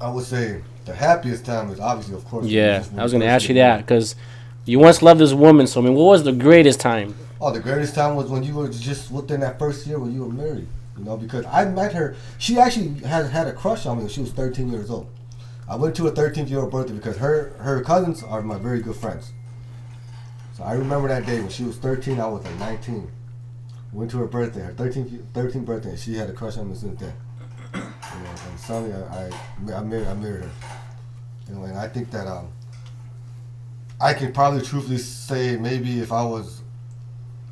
I 0.00 0.08
would 0.10 0.24
say 0.24 0.60
the 0.84 0.94
happiest 0.94 1.44
time 1.44 1.70
is 1.70 1.80
obviously, 1.80 2.14
of 2.16 2.24
course. 2.26 2.46
Yeah, 2.46 2.84
I 2.96 3.02
was 3.02 3.12
gonna 3.12 3.24
ask 3.26 3.48
you 3.48 3.54
that 3.56 3.78
because 3.78 4.16
you 4.64 4.78
once 4.78 5.02
loved 5.02 5.20
this 5.20 5.32
woman. 5.32 5.66
So 5.66 5.80
I 5.80 5.84
mean, 5.84 5.94
what 5.94 6.04
was 6.06 6.24
the 6.24 6.32
greatest 6.32 6.80
time? 6.80 7.14
Oh, 7.40 7.52
the 7.52 7.60
greatest 7.60 7.94
time 7.94 8.16
was 8.16 8.26
when 8.30 8.42
you 8.42 8.54
were 8.54 8.68
just 8.68 9.10
within 9.10 9.40
that 9.40 9.58
first 9.58 9.86
year 9.86 9.98
when 9.98 10.12
you 10.14 10.24
were 10.24 10.32
married. 10.32 10.68
You 10.98 11.04
know, 11.04 11.16
because 11.16 11.44
I 11.46 11.64
met 11.64 11.92
her. 11.92 12.14
She 12.38 12.58
actually 12.58 13.00
had 13.00 13.26
had 13.26 13.46
a 13.48 13.52
crush 13.52 13.84
on 13.86 13.98
me 13.98 14.04
when 14.04 14.12
she 14.12 14.20
was 14.20 14.32
13 14.32 14.68
years 14.68 14.90
old. 14.90 15.08
I 15.68 15.76
went 15.76 15.96
to 15.96 16.04
her 16.04 16.10
13th 16.10 16.50
year 16.50 16.60
old 16.60 16.70
birthday 16.70 16.94
because 16.94 17.16
her 17.16 17.54
her 17.58 17.82
cousins 17.82 18.22
are 18.22 18.42
my 18.42 18.58
very 18.58 18.80
good 18.80 18.96
friends. 18.96 19.32
So 20.56 20.62
I 20.62 20.74
remember 20.74 21.08
that 21.08 21.26
day 21.26 21.40
when 21.40 21.48
she 21.48 21.64
was 21.64 21.76
13. 21.78 22.20
I 22.20 22.26
was 22.26 22.44
like 22.44 22.58
19. 22.58 23.10
Went 23.92 24.10
to 24.12 24.18
her 24.18 24.26
birthday, 24.26 24.60
her 24.60 24.72
13th, 24.72 25.22
13th 25.32 25.64
birthday, 25.64 25.90
and 25.90 25.98
she 25.98 26.14
had 26.14 26.28
a 26.28 26.32
crush 26.32 26.56
on 26.58 26.68
me 26.68 26.76
since 26.76 26.98
then. 27.00 27.12
You 27.74 27.80
know, 27.80 28.30
and 28.48 28.58
suddenly 28.58 28.92
I, 28.92 29.26
I, 29.26 29.78
I 29.78 29.82
married, 29.82 30.06
I 30.06 30.14
married 30.14 30.44
her. 30.44 30.50
And 31.48 31.78
I 31.78 31.88
think 31.88 32.10
that 32.10 32.26
um, 32.26 32.48
I 34.00 34.12
can 34.12 34.32
probably 34.32 34.62
truthfully 34.62 34.98
say 34.98 35.56
maybe 35.56 36.00
if 36.00 36.12
I 36.12 36.24
was 36.24 36.62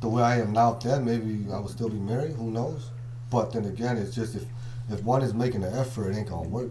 the 0.01 0.09
way 0.09 0.21
I 0.21 0.39
am 0.39 0.51
now, 0.51 0.73
then 0.73 1.05
maybe 1.05 1.45
I 1.51 1.59
would 1.59 1.71
still 1.71 1.89
be 1.89 1.99
married. 1.99 2.35
Who 2.35 2.51
knows? 2.51 2.91
But 3.33 3.51
then 3.51 3.65
again, 3.65 3.97
it's 3.97 4.13
just 4.15 4.35
if 4.35 4.43
if 4.91 5.03
one 5.03 5.23
is 5.23 5.33
making 5.33 5.63
an 5.63 5.73
effort, 5.73 6.11
it 6.11 6.17
ain't 6.17 6.29
gonna 6.29 6.47
work. 6.47 6.69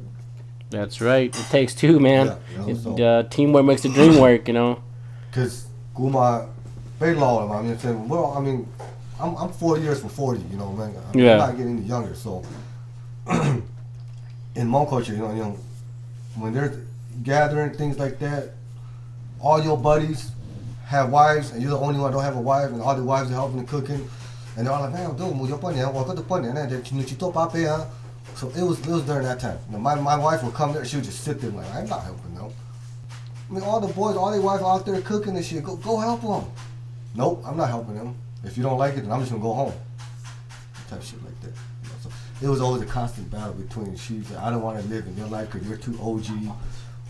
That's 0.70 1.00
right. 1.00 1.28
It 1.36 1.46
takes 1.50 1.74
two, 1.74 1.98
man. 1.98 2.26
Yeah, 2.26 2.36
you 2.52 2.58
know, 2.58 2.68
It- 2.68 2.76
so- 2.98 3.04
uh, 3.04 3.22
teamwork 3.24 3.64
makes 3.64 3.82
the 3.82 3.88
dream 3.88 4.18
work. 4.26 4.46
You 4.46 4.54
know. 4.54 4.78
Cause 5.32 5.66
Guma, 5.96 6.46
very 7.00 7.16
low. 7.16 7.50
I 7.52 7.60
mean, 7.62 7.76
saying, 7.78 8.08
well, 8.08 8.32
I 8.36 8.40
mean, 8.40 8.66
I'm 9.20 9.34
I'm 9.36 9.50
40 9.50 9.82
years 9.82 9.98
from 10.00 10.10
40. 10.10 10.40
You 10.52 10.56
know, 10.56 10.72
man. 10.72 10.94
I'm 11.12 11.18
Yeah. 11.18 11.36
not 11.38 11.56
getting 11.56 11.78
any 11.78 11.86
younger. 11.86 12.14
So 12.14 12.42
in 13.30 13.62
Hmong 14.68 14.88
culture, 14.88 15.12
you 15.12 15.18
know, 15.18 15.30
you 15.32 15.42
know, 15.42 15.56
when 16.36 16.54
there's 16.54 16.76
gathering 17.24 17.70
things 17.70 17.98
like 17.98 18.18
that, 18.20 18.50
all 19.40 19.60
your 19.62 19.76
buddies 19.76 20.30
have 20.86 21.10
wives, 21.10 21.50
and 21.50 21.60
you're 21.60 21.70
the 21.72 21.78
only 21.78 21.98
one 21.98 22.10
that 22.10 22.16
don't 22.16 22.24
have 22.24 22.36
a 22.36 22.40
wife, 22.40 22.70
and 22.70 22.80
all 22.82 22.94
the 22.94 23.02
wives 23.02 23.30
are 23.30 23.34
helping 23.34 23.58
the 23.58 23.64
cooking, 23.64 24.08
and 24.56 24.66
they're 24.66 24.72
all 24.72 24.82
like, 24.82 24.92
man, 24.92 25.16
do 25.16 25.32
mo 25.32 25.46
yo 25.46 25.58
pa 25.58 25.72
niya, 25.72 25.92
wa 25.92 26.04
ka 26.04 26.14
to 26.14 26.22
pa 26.22 26.36
niya, 26.36 26.54
na 26.54 26.66
de 26.66 26.80
chinu 26.80 27.02
chito 27.04 27.32
pa 27.32 27.46
pe 27.46 27.66
ah." 27.66 27.86
So 28.34 28.48
it 28.50 28.62
was 28.62 28.78
it 28.80 28.88
was 28.88 29.02
during 29.02 29.24
that 29.24 29.40
time. 29.40 29.58
You 29.70 29.78
my 29.78 29.94
my 29.94 30.16
wife 30.16 30.42
would 30.42 30.54
come 30.54 30.72
there, 30.72 30.84
she 30.84 30.96
would 30.96 31.04
just 31.04 31.24
sit 31.24 31.40
there 31.40 31.50
like, 31.50 31.72
I'm 31.74 31.88
not 31.88 32.02
helping 32.02 32.34
them. 32.34 32.50
I 33.50 33.52
mean, 33.54 33.62
all 33.64 33.80
the 33.80 33.92
boys, 33.92 34.16
all 34.16 34.30
their 34.30 34.40
wives 34.40 34.62
out 34.62 34.86
there 34.86 35.00
cooking 35.02 35.36
and 35.36 35.44
shit. 35.44 35.62
Go, 35.62 35.76
go 35.76 35.98
help 35.98 36.22
them. 36.22 36.50
Nope, 37.14 37.42
I'm 37.46 37.56
not 37.56 37.68
helping 37.68 37.94
them. 37.94 38.16
If 38.44 38.56
you 38.56 38.62
don't 38.62 38.78
like 38.78 38.96
it, 38.96 39.02
then 39.02 39.12
I'm 39.12 39.20
just 39.20 39.30
gonna 39.30 39.42
go 39.42 39.52
home. 39.52 39.74
Type 40.88 41.02
shit 41.02 41.22
like 41.22 41.38
that. 41.42 41.52
You 41.82 41.88
know, 41.88 41.94
so 42.02 42.10
it 42.40 42.48
was 42.48 42.60
always 42.60 42.82
a 42.82 42.86
constant 42.86 43.30
battle 43.30 43.52
between 43.52 43.94
she. 43.96 44.22
I 44.38 44.50
don't 44.50 44.62
want 44.62 44.80
to 44.82 44.88
live 44.88 45.06
in 45.06 45.16
your 45.16 45.28
life 45.28 45.52
because 45.52 45.68
you're 45.68 45.76
too 45.76 45.98
OG, 46.00 46.26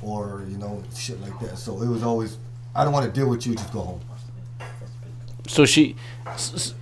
or 0.02 0.44
you 0.48 0.58
know, 0.58 0.82
shit 0.94 1.20
like 1.20 1.38
that. 1.40 1.58
So 1.58 1.80
it 1.80 1.88
was 1.88 2.02
always, 2.02 2.36
I 2.74 2.84
don't 2.84 2.92
want 2.92 3.06
to 3.06 3.12
deal 3.12 3.28
with 3.28 3.46
you. 3.46 3.54
Just 3.54 3.72
go 3.72 3.80
home. 3.80 4.00
So 5.46 5.64
she 5.64 5.96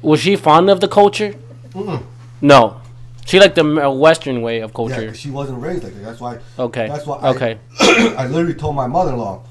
was 0.03 0.21
she 0.21 0.37
fond 0.37 0.71
of 0.71 0.81
the 0.81 0.89
culture? 0.89 1.35
Mm-mm. 1.71 2.03
No, 2.41 2.81
she 3.27 3.39
liked 3.41 3.55
the 3.55 3.91
Western 3.91 4.43
way 4.43 4.61
of 4.61 4.73
culture. 4.75 5.05
Yeah, 5.07 5.13
she 5.13 5.31
wasn't 5.31 5.61
raised 5.63 5.85
like 5.85 5.95
that. 5.95 6.03
That's 6.03 6.21
why. 6.21 6.39
Okay. 6.59 6.89
That's 6.89 7.07
why. 7.07 7.19
Okay. 7.31 7.59
I, 7.81 8.15
I 8.19 8.27
literally 8.27 8.55
told 8.55 8.77
my 8.77 8.87
mother-in-law, 8.87 9.43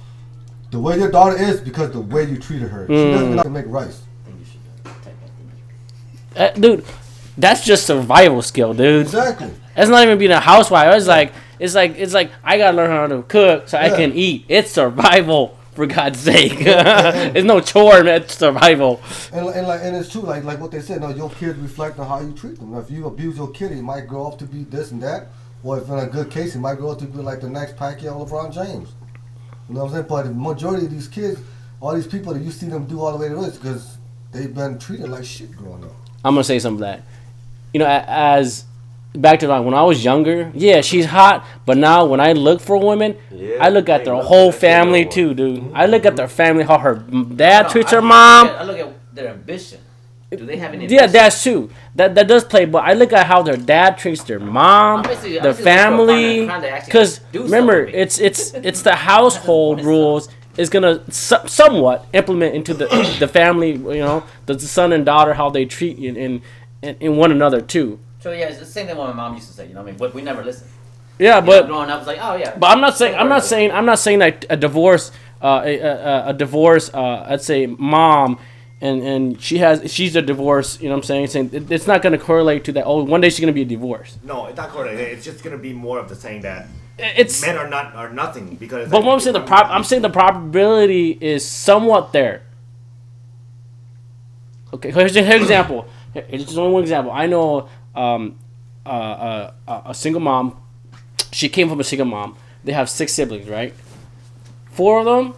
the 0.72 0.80
way 0.80 0.98
your 0.98 1.12
daughter 1.12 1.38
is 1.38 1.60
because 1.62 1.92
the 1.92 2.02
way 2.02 2.24
you 2.26 2.38
treated 2.38 2.70
her. 2.70 2.86
She 2.88 2.94
doesn't 2.94 3.28
Mm. 3.28 3.32
know 3.32 3.38
how 3.38 3.44
to 3.44 3.50
make 3.50 3.66
rice. 3.68 4.02
Uh, 6.36 6.52
dude, 6.52 6.86
that's 7.38 7.66
just 7.66 7.86
survival 7.88 8.42
skill, 8.42 8.74
dude. 8.74 9.02
Exactly. 9.02 9.50
That's 9.76 9.90
not 9.90 10.04
even 10.04 10.18
being 10.18 10.32
a 10.32 10.40
housewife. 10.40 10.94
It's 10.96 11.08
like 11.08 11.34
it's 11.58 11.76
like 11.76 11.98
it's 11.98 12.14
like 12.14 12.32
I 12.44 12.58
gotta 12.58 12.78
learn 12.78 12.90
how 12.92 13.08
to 13.08 13.24
cook 13.24 13.68
so 13.68 13.78
I 13.78 13.90
can 13.90 14.14
eat. 14.14 14.46
It's 14.48 14.72
survival 14.72 15.58
For 15.80 15.88
God's 15.88 16.20
sake, 16.20 16.56
it's 16.60 17.46
no 17.46 17.62
chore, 17.62 18.04
man. 18.04 18.24
It's 18.24 18.38
survival. 18.38 19.02
And, 19.32 19.48
and 19.48 19.66
like 19.66 19.80
and 19.82 19.96
it's 19.96 20.12
true, 20.12 20.24
like 20.24 20.44
like 20.44 20.60
what 20.60 20.72
they 20.72 20.82
said. 20.82 21.00
No, 21.00 21.08
your 21.08 21.30
kids 21.30 21.58
reflect 21.58 21.98
on 22.00 22.06
how 22.06 22.20
you 22.20 22.34
treat 22.34 22.60
them. 22.60 22.74
Now, 22.74 22.80
If 22.80 22.92
you 22.92 23.08
abuse 23.08 23.38
your 23.38 23.50
kid, 23.52 23.72
he 23.72 23.80
might 23.82 24.06
grow 24.06 24.28
up 24.28 24.38
to 24.40 24.46
be 24.46 24.66
this 24.66 24.92
and 24.92 25.02
that. 25.04 25.28
Or 25.64 25.78
if 25.78 25.88
in 25.88 25.98
a 25.98 26.06
good 26.06 26.30
case, 26.30 26.52
he 26.52 26.60
might 26.60 26.80
grow 26.80 26.90
up 26.92 27.00
to 27.00 27.06
be 27.06 27.20
like 27.20 27.40
the 27.40 27.50
next 27.50 27.78
Pacquiao, 27.78 28.28
LeBron 28.28 28.54
James. 28.54 28.90
You 29.70 29.76
know 29.76 29.86
what 29.86 29.92
I'm 29.92 29.94
saying? 29.94 30.06
But 30.10 30.24
the 30.24 30.34
majority 30.34 30.88
of 30.88 30.92
these 30.92 31.08
kids, 31.08 31.40
all 31.80 31.96
these 31.96 32.08
people 32.08 32.34
that 32.34 32.42
you 32.42 32.52
see 32.52 32.68
them 32.68 32.86
do 32.86 33.00
all 33.00 33.18
the 33.18 33.18
way 33.18 33.30
to 33.30 33.36
this, 33.36 33.56
because 33.58 33.98
they've 34.34 34.54
been 34.54 34.80
treated 34.80 35.08
like 35.08 35.24
shit 35.24 35.56
growing 35.56 35.86
up. 35.86 35.94
I'm 36.26 36.34
gonna 36.34 36.44
say 36.44 36.60
something 36.60 36.84
of 36.84 36.92
that, 36.92 37.04
you 37.72 37.80
know, 37.80 37.88
as 37.88 38.66
back 39.16 39.40
to 39.40 39.48
like 39.48 39.64
when 39.66 39.74
I 39.74 39.84
was 39.84 40.04
younger, 40.04 40.52
yeah, 40.54 40.82
she's 40.82 41.06
hot, 41.06 41.46
but 41.66 41.78
now 41.78 42.06
when 42.06 42.20
I 42.20 42.34
look 42.34 42.62
for 42.62 42.78
women, 42.78 43.16
Yeah, 43.32 43.58
I 43.60 43.70
look 43.70 43.90
at 43.90 44.06
their 44.06 44.16
whole 44.16 44.52
family 44.52 45.06
too, 45.06 45.34
dude. 45.34 45.72
I 45.74 45.86
look 45.86 46.06
at 46.06 46.10
mm-hmm. 46.10 46.16
their 46.18 46.28
family, 46.28 46.64
how 46.64 46.78
her 46.78 46.96
dad 46.96 47.64
No, 47.64 47.70
treats 47.70 47.92
her 47.92 47.98
I 48.00 48.02
mom. 48.02 48.48
at- 48.48 48.56
I 48.62 48.64
look 48.64 48.80
at 48.80 49.16
their 49.16 49.30
ambition. 49.30 49.80
Do 50.32 50.46
they 50.46 50.58
have 50.58 50.74
any? 50.76 50.86
Yeah, 50.86 51.08
that's 51.08 51.42
true. 51.42 51.72
That 51.96 52.14
that 52.14 52.28
does 52.28 52.44
play, 52.44 52.66
but 52.66 52.84
I 52.84 52.94
look 52.94 53.12
at 53.14 53.26
how 53.26 53.42
their 53.42 53.58
dad 53.58 53.98
treats 53.98 54.24
their 54.24 54.40
mom, 54.40 54.98
I'm 54.98 55.04
their 55.04 55.14
basically 55.16 55.40
looking 55.40 55.54
for 55.56 55.62
a 55.62 55.64
partner 55.64 55.98
family. 56.06 56.46
trying 56.46 56.62
to 56.62 56.70
actually 56.70 56.86
Because 56.86 57.22
remember, 57.34 57.78
it's 57.88 58.20
it's 58.20 58.54
it's 58.70 58.82
the 58.84 58.94
household 58.96 59.84
rules 59.84 60.30
is 60.56 60.70
gonna 60.70 61.02
so- 61.12 61.44
somewhat 61.48 62.06
implement 62.14 62.54
into 62.54 62.76
the 62.76 62.86
the 63.20 63.28
family. 63.28 63.72
You 63.72 64.04
know, 64.06 64.24
the 64.46 64.60
son 64.60 64.94
and 64.94 65.04
daughter 65.04 65.34
how 65.34 65.50
they 65.50 65.66
treat 65.66 65.98
in, 65.98 66.16
in, 66.16 66.42
in 67.00 67.18
one 67.18 67.32
another 67.32 67.60
too. 67.60 67.98
So 68.20 68.32
yeah, 68.32 68.46
it's 68.50 68.60
the 68.60 68.66
same 68.66 68.88
thing 68.88 68.98
what 68.98 69.08
my 69.08 69.14
mom 69.14 69.36
used 69.36 69.48
to 69.48 69.54
say. 69.54 69.68
You 69.68 69.74
know 69.74 69.82
what 69.82 69.88
I 69.88 69.92
mean? 69.92 69.98
But 69.98 70.14
we 70.14 70.22
never 70.22 70.44
listened. 70.44 70.70
Yeah, 71.18 71.36
You 71.36 71.42
know, 71.42 71.48
but 71.48 71.68
growing 71.68 71.90
up, 71.90 72.00
it's 72.00 72.08
like, 72.08 72.20
oh 72.22 72.36
yeah. 72.36 72.56
But 72.58 72.68
I'm 72.72 72.82
not 72.82 72.96
saying 72.98 73.16
I'm 73.16 73.30
not 73.30 73.44
saying 73.44 73.72
I'm 73.72 73.86
not 73.86 74.00
saying 74.00 74.20
that 74.20 74.46
a 74.50 74.58
divorce, 74.58 75.12
uh, 75.42 75.62
a, 75.66 75.80
a, 75.80 76.28
a 76.30 76.34
divorce, 76.34 76.90
uh, 76.94 77.28
let's 77.30 77.46
say 77.46 77.66
mom, 77.66 78.40
and 78.82 79.02
and 79.04 79.42
she 79.42 79.58
has 79.60 79.92
she's 79.92 80.16
a 80.16 80.22
divorce. 80.22 80.80
You 80.82 80.88
know 80.90 80.96
what 80.96 81.00
I'm 81.00 81.04
saying? 81.04 81.28
Saying 81.28 81.50
it- 81.54 81.72
it's 81.72 81.88
not 81.88 82.02
going 82.02 82.14
to 82.14 82.20
correlate 82.24 82.64
to 82.66 82.72
that. 82.74 82.86
Oh, 82.86 83.04
one 83.04 83.20
day 83.22 83.30
she's 83.30 83.40
going 83.42 83.54
to 83.54 83.54
be 83.54 83.62
a 83.64 83.66
divorce. 83.66 84.18
No, 84.24 84.46
it's 84.48 84.58
not 84.58 84.70
correct. 84.70 84.98
It's 85.00 85.26
just 85.26 85.44
gonna 85.44 85.58
be 85.58 85.74
more 85.74 86.00
of 86.00 86.08
the 86.10 86.16
saying 86.16 86.42
that 86.42 86.68
It's 86.98 87.42
men 87.42 87.58
are 87.58 87.70
not 87.70 87.94
are 87.96 88.10
nothing 88.12 88.56
because. 88.56 88.90
but 88.90 89.04
what 89.04 89.14
I'm 89.14 89.20
saying 89.20 89.34
the 89.34 89.42
prob 89.42 89.68
I'm 89.70 89.84
saying 89.84 90.02
the 90.04 90.10
probability 90.10 91.18
is 91.20 91.46
somewhat 91.46 92.12
there. 92.14 92.44
Okay, 94.74 94.92
here's, 94.92 95.16
here's 95.16 95.28
an 95.28 95.42
example. 95.42 95.86
Here- 96.14 96.26
Here's 96.28 96.46
just 96.46 96.58
only 96.58 96.74
one 96.74 96.82
example. 96.84 97.12
I 97.12 97.28
know 97.28 97.70
um, 97.96 98.38
uh, 98.86 98.90
uh, 98.90 99.54
a 99.68 99.82
a 99.88 99.94
single 99.94 100.22
mom. 100.22 100.60
She 101.32 101.50
came 101.50 101.70
from 101.70 101.80
a 101.80 101.84
single 101.84 102.08
mom. 102.08 102.38
They 102.64 102.74
have 102.74 102.90
six 102.90 103.14
siblings, 103.14 103.48
right? 103.48 103.74
Four 104.72 105.00
of 105.00 105.06
them 105.06 105.36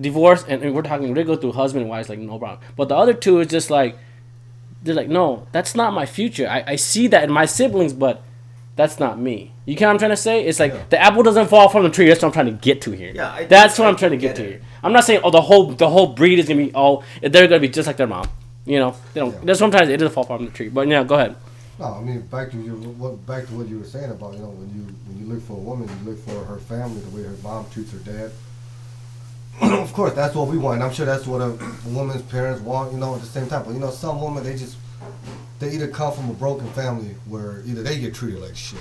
divorced, 0.00 0.46
and, 0.48 0.62
and 0.62 0.74
we're 0.74 0.82
talking 0.82 1.14
they 1.14 1.24
go 1.24 1.36
through 1.36 1.52
husband 1.52 1.82
and 1.82 1.90
wives 1.90 2.08
like 2.08 2.18
no 2.18 2.38
problem. 2.38 2.60
But 2.76 2.88
the 2.88 2.96
other 2.96 3.14
two 3.14 3.40
is 3.40 3.48
just 3.48 3.70
like 3.70 3.96
they're 4.82 4.94
like, 4.94 5.08
no, 5.08 5.46
that's 5.52 5.74
not 5.74 5.94
my 5.94 6.06
future. 6.06 6.48
I, 6.48 6.64
I 6.66 6.76
see 6.76 7.06
that 7.08 7.24
in 7.24 7.32
my 7.32 7.46
siblings, 7.46 7.92
but 7.92 8.22
that's 8.76 9.00
not 9.00 9.18
me. 9.18 9.52
You 9.64 9.76
get 9.76 9.86
what 9.86 9.92
I'm 9.92 9.98
trying 9.98 10.10
to 10.10 10.16
say? 10.16 10.44
It's 10.44 10.60
like 10.60 10.90
the 10.90 11.00
apple 11.00 11.22
doesn't 11.22 11.48
fall 11.48 11.68
from 11.68 11.84
the 11.84 11.90
tree. 11.90 12.06
That's 12.06 12.20
what 12.22 12.28
I'm 12.28 12.32
trying 12.32 12.46
to 12.46 12.52
get 12.52 12.82
to 12.82 12.90
here. 12.90 13.12
Yeah, 13.14 13.32
I 13.32 13.44
that's 13.44 13.78
what 13.78 13.86
I 13.86 13.88
I'm 13.88 13.96
trying 13.96 14.10
to 14.10 14.16
get, 14.18 14.36
get 14.36 14.36
to 14.36 14.42
here. 14.42 14.60
I'm 14.82 14.92
not 14.92 15.04
saying 15.04 15.20
oh 15.24 15.30
the 15.30 15.40
whole 15.40 15.72
the 15.72 15.88
whole 15.88 16.08
breed 16.08 16.38
is 16.38 16.48
gonna 16.48 16.66
be 16.66 16.72
oh 16.74 17.02
they're 17.22 17.46
gonna 17.48 17.60
be 17.60 17.68
just 17.68 17.86
like 17.86 17.96
their 17.96 18.06
mom. 18.06 18.28
You 18.66 18.78
know 18.80 18.96
they 19.14 19.20
don't. 19.20 19.32
Yeah. 19.32 19.40
That's 19.44 19.58
sometimes 19.58 19.88
it 19.88 19.96
doesn't 19.96 20.12
fall 20.12 20.24
from 20.24 20.44
the 20.44 20.50
tree. 20.50 20.68
But 20.68 20.88
yeah, 20.88 21.04
go 21.04 21.14
ahead. 21.14 21.36
No, 21.78 21.86
I 21.86 22.00
mean 22.00 22.20
back 22.22 22.50
to 22.52 22.56
you. 22.56 22.74
What 22.98 23.26
back 23.26 23.46
to 23.46 23.54
what 23.54 23.68
you 23.68 23.78
were 23.78 23.84
saying 23.84 24.10
about 24.10 24.34
you 24.34 24.40
know 24.40 24.50
when 24.50 24.68
you 24.74 24.86
when 25.06 25.18
you 25.18 25.34
look 25.34 25.42
for 25.42 25.54
a 25.54 25.60
woman, 25.60 25.88
you 25.88 26.10
look 26.10 26.24
for 26.24 26.44
her 26.44 26.58
family, 26.58 27.00
the 27.00 27.16
way 27.16 27.24
her 27.24 27.36
mom 27.42 27.66
treats 27.70 27.92
her 27.92 27.98
dad. 27.98 28.30
of 29.60 29.92
course, 29.92 30.12
that's 30.14 30.34
what 30.34 30.48
we 30.48 30.58
want. 30.58 30.76
And 30.76 30.84
I'm 30.84 30.92
sure 30.92 31.06
that's 31.06 31.26
what 31.26 31.40
a, 31.40 31.56
woman's 31.86 32.22
parents 32.22 32.60
want. 32.60 32.92
You 32.92 32.98
know, 32.98 33.14
at 33.14 33.20
the 33.20 33.26
same 33.26 33.48
time, 33.48 33.64
but 33.64 33.72
you 33.72 33.80
know, 33.80 33.90
some 33.90 34.20
women 34.20 34.44
they 34.44 34.56
just 34.56 34.76
they 35.58 35.70
either 35.72 35.88
come 35.88 36.12
from 36.12 36.30
a 36.30 36.34
broken 36.34 36.68
family 36.72 37.14
where 37.26 37.62
either 37.66 37.82
they 37.82 37.98
get 37.98 38.14
treated 38.14 38.40
like 38.40 38.56
shit, 38.56 38.80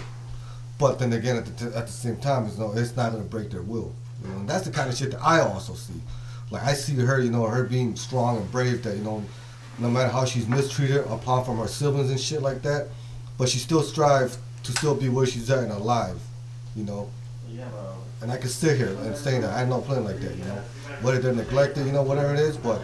but 0.77 1.00
then 1.00 1.13
again 1.13 1.38
at 1.38 1.45
the 1.57 1.75
at 1.75 1.88
the 1.88 1.91
same 1.91 2.17
time, 2.17 2.45
it's 2.45 2.57
no, 2.59 2.73
it's 2.73 2.95
not 2.95 3.12
gonna 3.12 3.23
break 3.23 3.50
their 3.50 3.63
will. 3.63 3.93
You 4.21 4.29
know, 4.29 4.35
and 4.38 4.50
that's 4.50 4.65
the 4.65 4.71
kind 4.71 4.89
of 4.89 4.95
shit 4.95 5.12
that 5.12 5.21
I 5.21 5.39
also 5.41 5.73
see. 5.73 6.00
Like 6.51 6.63
I 6.63 6.73
see 6.73 6.95
her, 6.95 7.19
you 7.19 7.31
know, 7.31 7.45
her 7.45 7.63
being 7.63 7.95
strong 7.95 8.38
and 8.38 8.51
brave. 8.51 8.83
That 8.83 8.97
you 8.97 9.03
know, 9.03 9.23
no 9.79 9.89
matter 9.89 10.09
how 10.09 10.25
she's 10.25 10.47
mistreated 10.47 11.05
apart 11.07 11.45
from 11.45 11.57
her 11.57 11.67
siblings 11.67 12.09
and 12.09 12.19
shit 12.19 12.41
like 12.41 12.61
that, 12.61 12.87
but 13.37 13.49
she 13.49 13.57
still 13.57 13.81
strives 13.81 14.37
to 14.63 14.71
still 14.71 14.95
be 14.95 15.09
where 15.09 15.25
she's 15.25 15.49
at 15.49 15.59
and 15.59 15.71
alive. 15.71 16.19
You 16.75 16.83
know, 16.85 17.09
and 18.21 18.31
I 18.31 18.37
can 18.37 18.49
sit 18.49 18.77
here 18.77 18.95
and 19.01 19.15
say 19.15 19.39
that 19.39 19.51
I 19.51 19.65
know 19.65 19.81
plenty 19.81 20.05
like 20.05 20.19
that. 20.21 20.35
You 20.35 20.45
know, 20.45 20.61
whether 21.01 21.19
they're 21.19 21.33
neglected, 21.33 21.85
you 21.85 21.91
know, 21.91 22.03
whatever 22.03 22.33
it 22.33 22.39
is, 22.39 22.57
but. 22.57 22.81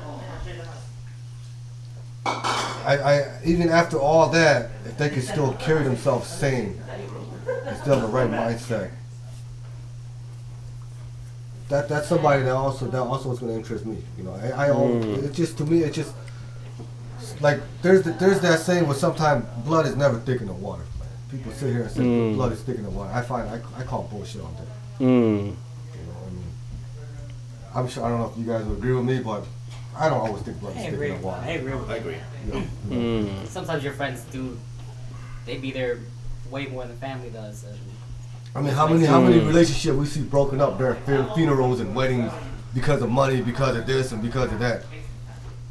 I, 2.26 2.98
I 2.98 3.40
even 3.46 3.70
after 3.70 3.98
all 3.98 4.30
that, 4.30 4.72
if 4.86 4.98
they 4.98 5.10
could 5.10 5.24
still 5.24 5.54
carry 5.54 5.84
themselves 5.84 6.28
sane 6.28 6.82
and 7.66 7.78
still 7.78 7.96
have 7.96 8.04
the 8.04 8.08
right 8.08 8.30
mindset, 8.30 8.92
that 11.70 11.88
that's 11.88 12.08
somebody 12.08 12.44
that 12.44 12.56
also 12.56 12.88
that 12.88 13.00
also 13.00 13.32
is 13.32 13.40
going 13.40 13.52
to 13.52 13.58
interest 13.58 13.86
me. 13.86 13.98
You 14.18 14.24
know, 14.26 14.34
I, 14.34 14.66
I 14.66 14.68
hmm. 14.68 15.04
al- 15.04 15.26
it's 15.26 15.38
just 15.38 15.58
to 15.60 15.66
me 15.66 15.84
it's 15.84 15.96
just 15.96 16.14
like 17.42 17.60
there's 17.82 18.04
the, 18.04 18.12
there's 18.14 18.40
that 18.42 18.60
saying 18.60 18.86
where 18.88 18.96
sometimes 18.96 19.46
blood 19.66 19.86
is 19.86 19.96
never 19.96 20.20
thicker 20.20 20.46
than 20.46 20.60
water. 20.62 20.84
Man. 21.00 21.08
People 21.32 21.52
sit 21.54 21.72
here 21.72 21.84
and 21.84 21.92
say 21.92 22.02
Mm. 22.02 22.36
blood 22.36 22.52
is 22.52 22.62
thicker 22.62 22.82
than 22.82 22.94
water. 22.94 23.12
I 23.14 23.22
find 23.22 23.50
I, 23.50 23.62
I 23.80 23.84
call 23.84 24.04
bullshit 24.12 24.42
on 24.42 24.54
that. 24.56 25.04
Mm. 25.04 25.46
You 25.48 25.52
know, 25.52 25.56
I 26.28 26.30
mean, 26.32 26.44
I'm 27.76 27.88
sure 27.88 28.04
I 28.06 28.10
don't 28.10 28.20
know 28.20 28.32
if 28.34 28.38
you 28.38 28.46
guys 28.46 28.66
would 28.66 28.78
agree 28.78 28.94
with 28.94 29.06
me, 29.06 29.20
but 29.20 29.46
I 29.98 30.10
don't 30.10 30.20
always 30.20 30.42
think 30.44 30.60
blood 30.60 30.74
is 30.74 30.80
I 30.80 30.82
thicker 30.86 30.96
agree. 30.96 31.12
than 31.12 31.22
water. 31.22 31.42
I 31.44 31.50
agree 31.52 31.74
with 31.74 31.90
I 31.90 31.94
you. 31.96 32.00
agree. 32.02 32.18
You 32.48 32.54
know, 32.54 32.64
Mm. 32.90 33.48
Sometimes 33.48 33.84
your 33.84 33.94
friends 33.94 34.22
do, 34.32 34.58
they 35.46 35.58
be 35.58 35.72
there 35.72 36.00
way 36.52 36.66
more 36.68 36.86
than 36.86 36.98
family 36.98 37.30
does. 37.30 37.64
And 37.64 37.78
I 38.56 38.62
mean, 38.62 38.74
how 38.74 38.88
many 38.88 39.06
how 39.06 39.22
many 39.22 39.40
Mm. 39.40 39.48
relationships 39.48 39.96
we 39.96 40.06
see 40.06 40.22
broken 40.22 40.60
up 40.60 40.78
during 40.78 41.00
fu- 41.04 41.34
funerals 41.36 41.80
and 41.80 41.96
weddings 41.96 42.32
because 42.74 43.02
of 43.02 43.10
money, 43.10 43.42
because 43.42 43.76
of 43.78 43.86
this 43.86 44.12
and 44.12 44.22
because 44.22 44.52
of 44.52 44.60
that. 44.60 44.84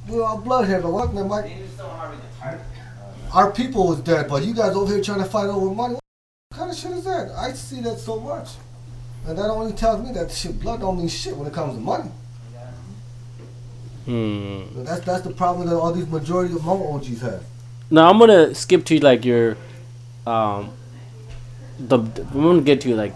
We're 0.08 0.24
all 0.24 0.38
blood 0.38 0.66
here, 0.66 0.80
but 0.80 0.90
what, 0.90 1.12
man? 1.12 1.28
Like, 1.28 1.50
our 3.32 3.50
people 3.52 3.88
was 3.88 4.00
dead, 4.00 4.28
but 4.28 4.42
you 4.42 4.54
guys 4.54 4.74
over 4.74 4.92
here 4.92 5.02
trying 5.02 5.18
to 5.18 5.26
fight 5.26 5.48
over 5.48 5.74
money. 5.74 5.94
What 5.94 6.58
kind 6.58 6.70
of 6.70 6.76
shit 6.76 6.92
is 6.92 7.04
that? 7.04 7.30
I 7.32 7.52
see 7.52 7.80
that 7.82 7.98
so 7.98 8.18
much, 8.18 8.48
and 9.26 9.36
that 9.36 9.50
only 9.50 9.74
tells 9.74 10.02
me 10.02 10.12
that 10.14 10.30
shit 10.30 10.58
blood 10.60 10.80
don't 10.80 10.96
mean 10.96 11.08
shit 11.08 11.36
when 11.36 11.46
it 11.46 11.52
comes 11.52 11.74
to 11.74 11.80
money. 11.80 12.10
Mm. 14.06 14.76
And 14.76 14.86
that's 14.86 15.04
that's 15.04 15.22
the 15.22 15.30
problem 15.30 15.68
that 15.68 15.76
all 15.76 15.92
these 15.92 16.08
majority 16.08 16.54
of 16.54 16.60
Hmong 16.62 16.94
OGs 16.94 17.20
have. 17.20 17.44
Now 17.90 18.08
I'm 18.08 18.18
gonna 18.18 18.54
skip 18.54 18.86
to 18.86 18.98
like 19.00 19.26
your, 19.26 19.58
um, 20.26 20.70
the 21.78 21.98
I'm 21.98 22.42
gonna 22.42 22.62
get 22.62 22.80
to 22.82 22.96
like 22.96 23.14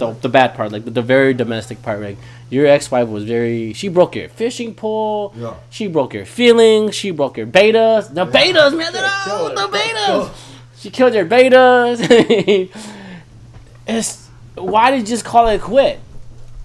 the 0.00 0.12
the 0.12 0.28
bad 0.28 0.54
part, 0.54 0.72
like 0.72 0.84
the, 0.84 0.90
the 0.90 1.02
very 1.02 1.32
domestic 1.34 1.80
part. 1.82 2.00
Like 2.00 2.18
your 2.50 2.66
ex-wife 2.66 3.08
was 3.08 3.22
very, 3.24 3.72
she 3.74 3.88
broke 3.88 4.16
your 4.16 4.28
fishing 4.28 4.74
pole. 4.74 5.32
Yeah. 5.36 5.54
She 5.70 5.86
broke 5.86 6.12
your 6.14 6.26
feelings. 6.26 6.96
She 6.96 7.12
broke 7.12 7.36
your 7.36 7.46
bettas. 7.46 8.12
The 8.12 8.26
bettas, 8.26 8.76
man, 8.76 8.92
Kill 8.92 9.48
the, 9.48 9.60
her. 9.60 9.68
the 9.68 9.78
bettas. 9.78 10.30
She 10.76 10.90
killed 10.90 11.14
your 11.14 11.26
bettas. 11.26 12.00
it's 13.86 14.28
why 14.56 14.90
did 14.90 15.00
you 15.00 15.06
just 15.06 15.24
call 15.24 15.46
it 15.48 15.60
quit? 15.60 16.00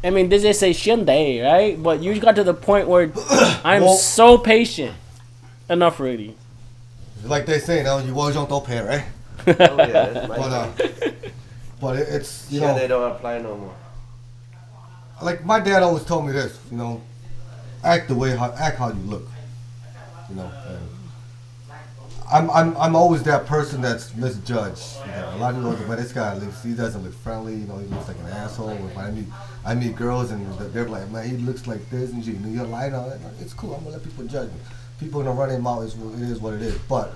I 0.04 0.10
mean, 0.10 0.30
did 0.30 0.42
they 0.42 0.54
say 0.54 0.72
shinde, 0.74 1.08
right? 1.44 1.82
But 1.82 2.02
you 2.04 2.20
got 2.20 2.36
to 2.36 2.44
the 2.44 2.54
point 2.54 2.88
where 2.88 3.12
I'm 3.64 3.84
Well- 3.84 3.96
so 3.98 4.38
patient. 4.38 4.96
Enough 5.70 6.00
already. 6.00 6.36
Like 7.24 7.48
they 7.48 7.58
say 7.58 7.82
now, 7.82 7.98
you 7.98 8.14
always 8.20 8.36
don't 8.36 8.66
pay, 8.66 8.80
right? 8.82 9.04
Oh 9.48 9.54
yeah, 9.54 10.10
that's 10.10 10.28
my 10.28 10.38
But 10.38 10.52
uh, 10.52 11.12
but 11.86 11.98
it, 11.98 12.08
it's 12.10 12.52
you 12.52 12.62
yeah, 12.62 12.72
know. 12.72 12.80
they 12.80 12.88
don't 12.88 13.12
apply 13.12 13.38
no 13.40 13.56
more. 13.56 13.76
like 15.22 15.46
my 15.46 15.60
dad 15.60 15.84
always 15.84 16.04
told 16.04 16.26
me 16.26 16.32
this, 16.32 16.58
you 16.72 16.78
know, 16.78 17.00
act 17.84 18.08
the 18.08 18.16
way 18.16 18.36
how 18.36 18.52
act 18.58 18.80
how 18.80 18.88
you 18.88 19.04
look, 19.06 19.28
you 20.28 20.36
know. 20.36 20.52
And 20.68 20.80
I'm 22.32 22.50
I'm 22.50 22.76
I'm 22.78 22.96
always 22.96 23.22
that 23.24 23.46
person 23.46 23.82
that's 23.82 24.16
misjudged. 24.16 24.98
You 25.06 25.12
know, 25.12 25.36
a 25.36 25.38
lot 25.38 25.50
of 25.54 25.58
people 25.58 25.70
look, 25.74 25.88
but 25.88 26.00
this 26.00 26.12
guy 26.12 26.34
looks 26.34 26.64
he 26.64 26.74
doesn't 26.74 27.04
look 27.04 27.14
friendly. 27.14 27.54
You 27.54 27.68
know, 27.68 27.78
he 27.78 27.86
looks 27.86 28.08
like 28.08 28.18
an 28.18 28.30
asshole. 28.30 28.72
If 28.72 28.98
I 28.98 29.12
meet 29.12 29.28
I 29.64 29.76
meet 29.76 29.96
girls 29.96 30.32
and 30.32 30.42
they're 30.74 30.90
like, 30.90 31.08
man, 31.12 31.30
he 31.30 31.38
looks 31.38 31.68
like 31.68 31.88
this 31.92 32.12
and 32.14 32.26
you 32.26 32.34
know, 32.40 32.50
you're 32.50 32.66
lying 32.66 32.96
on 32.96 33.12
it. 33.12 33.22
It's 33.40 33.54
cool. 33.54 33.76
I'm 33.76 33.84
gonna 33.84 33.98
let 33.98 34.04
people 34.04 34.26
judge 34.26 34.50
me. 34.50 34.58
People 35.00 35.22
gonna 35.22 35.40
run 35.40 35.50
their 35.50 35.60
mouth. 35.60 35.84
Is 35.84 35.94
It 35.94 36.32
is 36.32 36.40
what 36.40 36.56
it 36.56 36.64
is. 36.64 36.80
But 36.90 37.14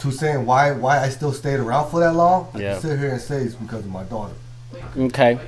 to 0.00 0.10
saying 0.10 0.46
why 0.46 0.72
why 0.72 1.00
I 1.00 1.08
still 1.10 1.32
stayed 1.32 1.60
around 1.60 1.90
for 1.90 2.00
that 2.00 2.14
long, 2.14 2.48
I 2.54 2.58
Yeah. 2.58 2.72
can 2.72 2.80
sit 2.82 2.98
here 2.98 3.10
and 3.12 3.20
say 3.20 3.42
it's 3.42 3.54
because 3.54 3.80
of 3.84 3.90
my 3.90 4.04
daughter. 4.04 4.34
Okay, 4.96 5.38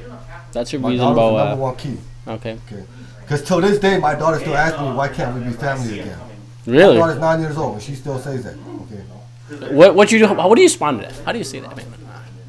that's 0.52 0.72
your 0.72 0.80
My 0.82 0.90
reason, 0.90 1.04
daughter's 1.06 1.16
the 1.16 1.20
Boa. 1.20 1.44
number 1.48 1.62
one 1.62 1.76
key. 1.76 1.98
Okay, 2.26 2.58
Okay. 2.66 2.82
Because 3.20 3.42
till 3.42 3.60
this 3.60 3.78
day, 3.78 3.98
my 3.98 4.14
daughter 4.14 4.38
still 4.40 4.54
asks 4.56 4.78
me, 4.80 4.88
why 4.92 5.08
can't 5.08 5.34
we 5.34 5.40
be 5.44 5.52
family 5.52 6.00
again? 6.00 6.18
Really? 6.66 6.98
My 6.98 7.06
daughter's 7.06 7.20
nine 7.20 7.40
years 7.40 7.56
old, 7.56 7.74
and 7.74 7.82
she 7.82 7.94
still 7.94 8.18
says 8.18 8.44
that. 8.44 8.54
Okay. 8.82 9.74
What 9.74 9.94
what 9.94 10.12
you 10.12 10.18
do? 10.18 10.26
What 10.34 10.54
do 10.54 10.60
you 10.62 10.66
respond 10.66 11.00
to 11.00 11.06
that? 11.08 11.14
How 11.24 11.32
do 11.32 11.38
you 11.38 11.44
say 11.44 11.60
that, 11.60 11.76
man? 11.76 11.86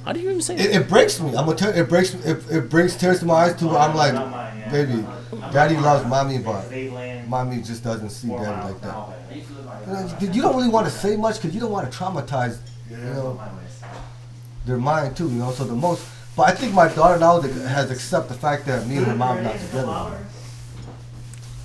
How 0.05 0.11
do 0.11 0.19
you 0.19 0.29
even 0.29 0.41
say 0.41 0.55
it, 0.55 0.57
that? 0.57 0.81
it 0.81 0.89
breaks 0.89 1.19
me. 1.21 1.29
I'm 1.29 1.45
gonna 1.45 1.55
tell 1.55 1.73
it 1.73 1.87
breaks. 1.89 2.13
It, 2.13 2.43
it 2.51 2.69
brings 2.69 2.95
tears 2.97 3.19
to 3.21 3.25
my 3.25 3.35
eyes 3.45 3.55
too. 3.57 3.69
I'm 3.69 3.95
like, 3.95 4.13
baby, 4.71 5.05
daddy 5.51 5.77
loves 5.77 6.05
mommy, 6.05 6.37
but 6.39 6.65
mommy 7.27 7.61
just 7.61 7.83
doesn't 7.83 8.09
see 8.09 8.29
daddy 8.29 8.61
like 8.61 8.81
that. 8.81 8.97
You, 9.87 9.93
know, 9.93 10.09
you- 10.19 10.27
you 10.29 10.41
don't 10.41 10.55
really 10.55 10.69
want 10.69 10.85
to 10.87 10.91
say 10.91 11.15
much 11.17 11.35
because 11.41 11.53
you 11.53 11.59
don't 11.61 11.71
want 11.71 11.91
to 11.91 11.97
traumatize, 11.97 12.57
you 12.89 13.13
know, 13.13 13.39
their 14.65 14.77
mind 14.77 15.15
too. 15.17 15.25
You 15.29 15.35
know, 15.39 15.51
so 15.51 15.63
the 15.65 15.75
most. 15.75 16.05
But 16.35 16.43
I 16.49 16.51
think 16.55 16.73
my 16.73 16.87
daughter 16.87 17.19
now 17.19 17.39
has 17.41 17.91
accepted 17.91 18.33
the 18.33 18.39
fact 18.39 18.65
that 18.65 18.87
me 18.87 18.97
and 18.97 19.05
her 19.05 19.15
mom 19.15 19.43
not 19.43 19.59
together. 19.59 19.93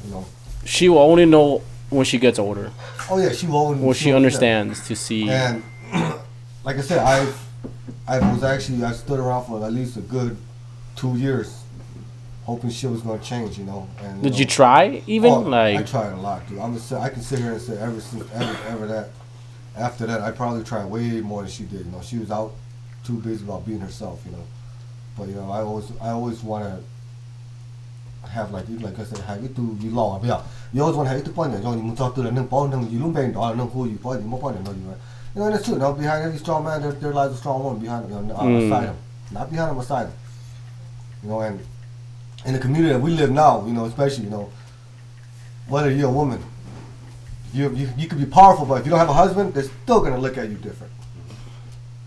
You 0.05 0.11
know. 0.11 0.27
She 0.65 0.89
will 0.89 0.99
only 0.99 1.25
know 1.25 1.63
when 1.91 2.05
she 2.05 2.19
gets 2.19 2.39
older, 2.39 2.71
Oh 3.11 3.19
yeah, 3.19 3.33
she 3.33 3.47
will. 3.47 3.57
Only 3.69 3.85
when 3.87 3.95
she 3.95 4.13
understands 4.13 4.87
to 4.89 4.95
see. 4.97 5.31
And 5.31 5.63
like 6.65 6.77
I 6.77 6.81
said, 6.83 6.99
I 6.99 7.27
I 8.07 8.19
was 8.33 8.43
actually 8.43 8.85
I 8.85 8.93
stood 8.93 9.19
around 9.19 9.47
for 9.47 9.65
at 9.65 9.73
least 9.73 9.97
a 9.97 10.01
good 10.01 10.37
two 10.97 11.17
years, 11.17 11.63
hoping 12.49 12.71
shit 12.71 12.91
was 12.91 13.03
gonna 13.03 13.23
change. 13.23 13.59
You 13.59 13.65
know. 13.65 13.87
And, 14.03 14.23
Did 14.23 14.33
know, 14.33 14.39
you 14.39 14.47
try 14.47 15.03
even 15.07 15.31
oh, 15.33 15.53
I 15.53 15.83
tried 15.83 16.13
a 16.13 16.17
lot, 16.17 16.49
dude. 16.49 16.59
I'm 16.59 16.75
just, 16.75 16.91
I 16.93 17.11
can 17.11 17.23
sit 17.23 17.39
here 17.39 17.53
and 17.53 17.61
say 17.61 17.77
ever 17.79 18.01
since 18.01 18.25
ever 18.33 18.57
ever 18.73 18.87
that. 18.95 19.11
After 19.77 20.07
that, 20.07 20.23
I 20.23 20.31
probably 20.33 20.65
tried 20.65 20.87
way 20.87 21.21
more 21.21 21.43
than 21.43 21.51
she 21.51 21.65
did. 21.65 21.85
You 21.87 21.93
know, 21.93 22.01
she 22.01 22.19
was 22.19 22.31
out 22.31 22.53
too 23.05 23.19
busy 23.27 23.45
about 23.45 23.65
being 23.67 23.81
herself. 23.81 24.23
You 24.27 24.33
know. 24.33 24.45
But 25.17 25.29
you 25.29 25.35
know, 25.35 25.51
I 25.51 25.61
always 25.61 25.87
I 26.01 26.11
always 26.11 26.43
want 26.43 26.65
to 26.65 28.29
have 28.29 28.51
like 28.51 28.65
like 28.81 28.99
I 28.99 29.05
said, 29.05 29.19
have 29.19 29.45
it 29.45 29.55
to 29.57 29.77
you 29.81 29.91
law. 29.91 30.21
Yeah, 30.25 30.43
you 30.73 30.81
always 30.83 30.97
want 30.97 31.07
to 31.07 31.11
have 31.11 31.21
it 31.21 31.27
to 31.27 31.31
point. 31.31 31.53
You 31.53 31.89
you 31.89 31.95
talk 31.95 32.15
to 32.17 32.23
the 32.23 32.45
paul 32.45 32.69
nung 32.69 32.91
you 32.91 32.99
lung 32.99 33.13
bang 33.13 33.33
dollar 33.33 33.55
nung 33.57 33.71
who 33.71 33.87
you 33.87 33.99
point 33.99 34.23
you 34.23 34.29
more 34.29 34.41
point 34.41 34.63
no 34.65 34.73
you. 34.73 34.79
You 35.35 35.41
know, 35.41 35.47
and 35.47 35.55
it's 35.55 35.65
true. 35.65 35.75
You 35.75 35.81
know, 35.81 35.93
behind 35.93 36.25
every 36.25 36.39
strong 36.39 36.65
man, 36.65 36.83
there, 36.83 36.93
there 36.93 37.13
lies 37.13 37.33
a 37.33 37.37
strong 37.37 37.63
woman 37.63 37.81
behind 37.81 38.11
him, 38.11 38.23
you 38.27 38.33
know, 38.33 38.35
Mm. 38.35 38.61
beside 38.61 38.87
him, 38.91 38.97
not 39.31 39.51
behind 39.51 39.71
him, 39.73 39.79
beside 39.79 40.07
him. 40.07 40.17
You 41.23 41.29
know, 41.29 41.41
and 41.41 41.61
in 42.47 42.53
the 42.53 42.59
community 42.59 42.93
that 42.93 43.01
we 43.01 43.11
live 43.11 43.31
now, 43.31 43.65
you 43.67 43.73
know, 43.73 43.85
especially 43.85 44.25
you 44.25 44.31
know, 44.31 44.51
whether 45.69 45.91
you're 45.91 46.09
a 46.09 46.13
woman, 46.13 46.43
you 47.53 47.71
you 47.75 47.89
you 47.97 48.09
could 48.09 48.19
be 48.19 48.27
powerful, 48.27 48.65
but 48.67 48.81
if 48.81 48.87
you 48.87 48.91
don't 48.91 48.99
have 48.99 49.09
a 49.09 49.21
husband, 49.25 49.55
they're 49.55 49.65
still 49.65 50.01
gonna 50.01 50.19
look 50.19 50.39
at 50.39 50.49
you 50.49 50.57
different. 50.57 50.93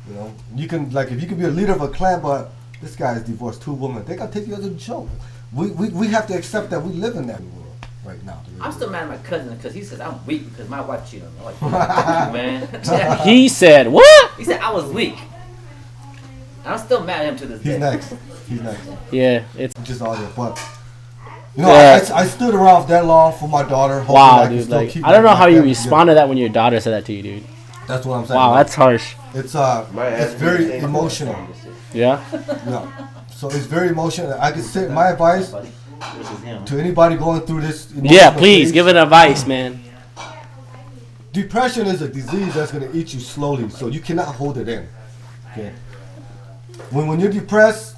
You 0.08 0.16
know, 0.16 0.34
you 0.56 0.68
can 0.68 0.92
like 0.92 1.12
if 1.12 1.22
you 1.22 1.28
could 1.28 1.40
be 1.40 1.46
a 1.46 1.50
leader 1.50 1.74
of 1.74 1.82
a 1.82 1.88
clan, 1.88 2.22
but 2.22 2.52
this 2.82 2.96
guy 2.96 3.14
is 3.16 3.24
divorced 3.24 3.62
two 3.62 3.74
women, 3.74 4.04
they're 4.06 4.18
going 4.18 4.32
to 4.32 4.40
take 4.40 4.48
you 4.48 4.56
as 4.56 4.66
a 4.66 4.72
joke. 4.72 5.08
We, 5.54 5.72
we, 5.72 5.90
we 5.90 6.08
have 6.08 6.28
to 6.28 6.34
accept 6.36 6.70
that 6.72 6.82
we 6.82 6.94
live 6.94 7.16
in 7.16 7.28
that 7.28 7.40
world 7.40 7.76
right 8.04 8.24
now. 8.26 8.42
I'm 8.60 8.72
still 8.72 8.90
mad 8.90 9.04
at 9.04 9.10
my 9.10 9.18
cousin 9.18 9.56
because 9.56 9.74
he 9.74 9.84
says 9.84 10.00
I'm 10.00 10.26
weak 10.26 10.50
because 10.50 10.68
my 10.68 10.82
wife 10.82 11.10
cheated 11.10 11.28
on 11.28 11.36
me. 11.36 11.44
Like, 11.44 11.62
man. 12.34 13.20
He 13.24 13.48
said 13.48 13.88
what? 13.88 14.32
he 14.38 14.44
said 14.44 14.60
I 14.62 14.72
was 14.72 14.86
weak. 14.86 15.16
And 16.64 16.74
I'm 16.74 16.80
still 16.80 17.04
mad 17.04 17.22
at 17.26 17.30
him 17.34 17.36
to 17.38 17.46
this 17.48 17.62
day. 17.62 17.72
He's 17.72 17.80
day. 17.80 17.80
next. 17.80 18.16
He's 18.48 18.62
next. 18.62 18.90
Yeah, 19.12 19.44
it's 19.58 19.74
Just 19.84 20.02
all 20.02 20.16
there, 20.16 20.30
but 20.36 20.60
you 21.56 21.64
know, 21.64 21.70
Yeah. 21.70 22.00
I, 22.14 22.22
I 22.22 22.26
stood 22.28 22.54
around 22.54 22.88
that 22.90 23.06
long 23.06 23.34
for 23.38 23.48
my 23.50 23.64
daughter. 23.64 24.00
hoping 24.02 24.16
wow, 24.16 24.40
I 24.42 24.48
can 24.48 24.56
dude. 24.58 24.66
still 24.66 24.78
Like 24.78 24.90
keep 24.90 25.06
I 25.06 25.12
don't 25.12 25.24
know 25.24 25.36
how 25.36 25.48
you 25.48 25.64
respond 25.64 26.10
to 26.10 26.14
that 26.16 26.30
when 26.30 26.38
your 26.38 26.50
daughter 26.50 26.80
said 26.80 26.92
that 26.92 27.06
to 27.06 27.14
you, 27.14 27.24
dude. 27.24 27.44
That's 27.88 28.06
what 28.06 28.16
I'm 28.18 28.26
saying. 28.26 28.38
Wow, 28.40 28.56
that's 28.56 28.76
harsh. 28.76 29.16
it's 29.34 29.56
uh, 29.56 29.88
My 29.94 30.08
it's 30.08 30.34
very 30.34 30.64
is 30.64 30.68
the 30.68 30.74
same 30.80 30.84
emotional. 30.86 31.48
Yeah. 31.94 32.24
Yeah. 32.68 33.08
So 33.32 33.48
it's 33.48 33.66
very 33.66 33.90
emotional. 33.90 34.34
I 34.40 34.52
can 34.52 34.62
say 34.62 34.88
my 34.88 35.10
advice 35.10 35.50
This 35.52 36.32
is 36.32 36.40
him. 36.44 36.64
to 36.66 36.80
anybody 36.80 37.16
going 37.18 37.42
through 37.42 37.62
this. 37.62 37.92
Yeah, 37.96 38.32
please 38.32 38.68
phase, 38.68 38.72
give 38.72 38.88
it 38.88 38.96
advice, 38.96 39.46
man. 39.48 39.84
Depression 41.34 41.88
is 41.88 42.02
a 42.02 42.08
disease 42.10 42.54
that's 42.54 42.72
gonna 42.72 42.90
eat 42.94 43.14
you 43.14 43.20
slowly, 43.20 43.68
so 43.70 43.88
you 43.88 44.00
cannot 44.00 44.28
hold 44.36 44.58
it 44.58 44.68
in. 44.70 44.88
Okay. 45.52 45.74
When 46.90 47.08
when 47.08 47.20
you're 47.20 47.32
depressed, 47.32 47.96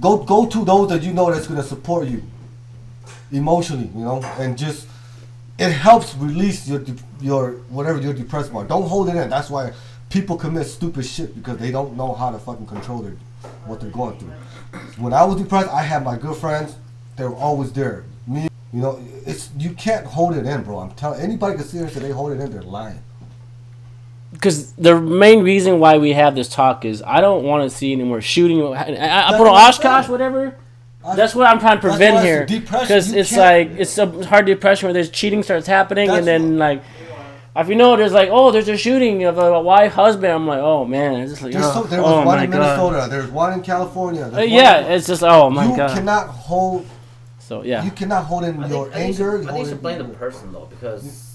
go 0.00 0.18
go 0.18 0.46
to 0.46 0.64
those 0.64 0.88
that 0.90 1.02
you 1.02 1.12
know 1.12 1.30
that's 1.32 1.46
gonna 1.46 1.62
support 1.62 2.08
you 2.08 2.22
emotionally, 3.32 3.90
you 3.94 4.04
know, 4.04 4.22
and 4.38 4.56
just 4.56 4.86
it 5.58 5.70
helps 5.72 6.14
release 6.16 6.68
your 6.68 6.82
your 7.20 7.52
whatever 7.68 8.00
you're 8.00 8.14
depressed 8.14 8.50
about. 8.50 8.68
Don't 8.68 8.88
hold 8.88 9.08
it 9.08 9.16
in. 9.16 9.28
That's 9.28 9.50
why 9.50 9.72
people 10.08 10.36
commit 10.36 10.66
stupid 10.66 11.04
shit 11.04 11.34
because 11.34 11.58
they 11.58 11.70
don't 11.70 11.96
know 11.96 12.14
how 12.14 12.30
to 12.30 12.38
fucking 12.38 12.66
control 12.66 13.00
their 13.00 13.16
what 13.66 13.80
they're 13.80 13.90
going 13.90 14.18
through. 14.18 14.32
When 14.98 15.12
I 15.12 15.24
was 15.24 15.40
depressed, 15.40 15.68
I 15.68 15.82
had 15.82 16.04
my 16.04 16.16
good 16.16 16.36
friends. 16.36 16.76
They 17.16 17.24
were 17.24 17.34
always 17.34 17.72
there. 17.72 18.04
Me, 18.26 18.48
you 18.72 18.80
know, 18.80 19.00
it's 19.26 19.50
you 19.58 19.70
can't 19.70 20.06
hold 20.06 20.36
it 20.36 20.46
in, 20.46 20.62
bro. 20.62 20.78
I'm 20.78 20.92
telling 20.92 21.20
anybody 21.20 21.56
can 21.56 21.64
sit 21.64 21.90
here 21.90 22.00
they 22.00 22.10
hold 22.10 22.32
it 22.32 22.40
in, 22.40 22.50
they're 22.50 22.62
lying. 22.62 23.02
Because 24.32 24.72
the 24.74 25.00
main 25.00 25.42
reason 25.42 25.80
why 25.80 25.98
we 25.98 26.12
have 26.12 26.34
this 26.34 26.48
talk 26.48 26.84
is 26.84 27.02
I 27.02 27.20
don't 27.20 27.42
want 27.44 27.68
to 27.68 27.76
see 27.76 27.92
any 27.92 28.04
more 28.04 28.20
shooting. 28.20 28.62
I, 28.62 28.94
I, 28.94 29.28
I 29.34 29.36
put 29.36 29.46
on 29.46 29.54
That's 29.54 29.78
what 29.78 29.86
I'm 29.86 29.92
Oshkosh, 30.00 30.08
whatever. 30.08 30.56
That's 31.16 31.34
what 31.34 31.46
I'm 31.46 31.58
trying 31.58 31.78
to 31.78 31.80
prevent 31.80 32.24
here. 32.24 32.46
Because 32.46 33.12
it's 33.12 33.36
like 33.36 33.70
it's 33.72 33.96
a 33.98 34.06
hard 34.26 34.46
depression 34.46 34.86
where 34.86 34.92
there's 34.94 35.10
cheating 35.10 35.42
starts 35.42 35.66
happening, 35.66 36.08
That's 36.08 36.18
and 36.18 36.26
then 36.26 36.50
what- 36.52 36.58
like, 36.58 36.82
if 37.56 37.68
you 37.68 37.74
know, 37.74 37.96
there's 37.96 38.12
like, 38.12 38.28
oh, 38.30 38.52
there's 38.52 38.68
a 38.68 38.76
shooting 38.76 39.24
of 39.24 39.36
a 39.38 39.60
wife 39.60 39.92
husband. 39.94 40.32
I'm 40.32 40.46
like, 40.46 40.60
oh 40.60 40.84
man, 40.84 41.14
it's 41.20 41.32
just 41.32 41.42
like, 41.42 41.52
There's 41.52 41.64
oh, 41.66 41.82
so, 41.82 41.82
there 41.84 42.00
was 42.00 42.12
oh 42.12 42.16
one 42.18 42.26
my 42.26 42.44
in 42.44 42.50
god. 42.50 42.58
Minnesota. 42.60 43.06
There's 43.10 43.30
one 43.30 43.52
in 43.54 43.62
California. 43.62 44.30
Uh, 44.32 44.40
yeah, 44.40 44.86
in- 44.86 44.92
it's 44.92 45.06
just 45.08 45.22
oh 45.24 45.50
my 45.50 45.68
you 45.68 45.76
god. 45.76 45.90
cannot 45.96 46.28
hold. 46.28 46.86
so 47.40 47.64
yeah, 47.64 47.82
You 47.84 47.90
cannot 47.90 48.24
hold 48.26 48.44
in 48.44 48.62
I 48.62 48.68
your 48.68 48.84
think, 48.84 48.94
I 48.94 48.98
think, 49.06 49.18
you 49.18 49.24
anger. 49.24 49.38
should, 49.42 49.48
I 49.48 49.52
think 49.52 49.64
you 49.64 49.70
should 49.72 49.82
blame 49.82 49.98
the 49.98 50.04
person 50.14 50.52
though 50.52 50.66
because 50.70 51.34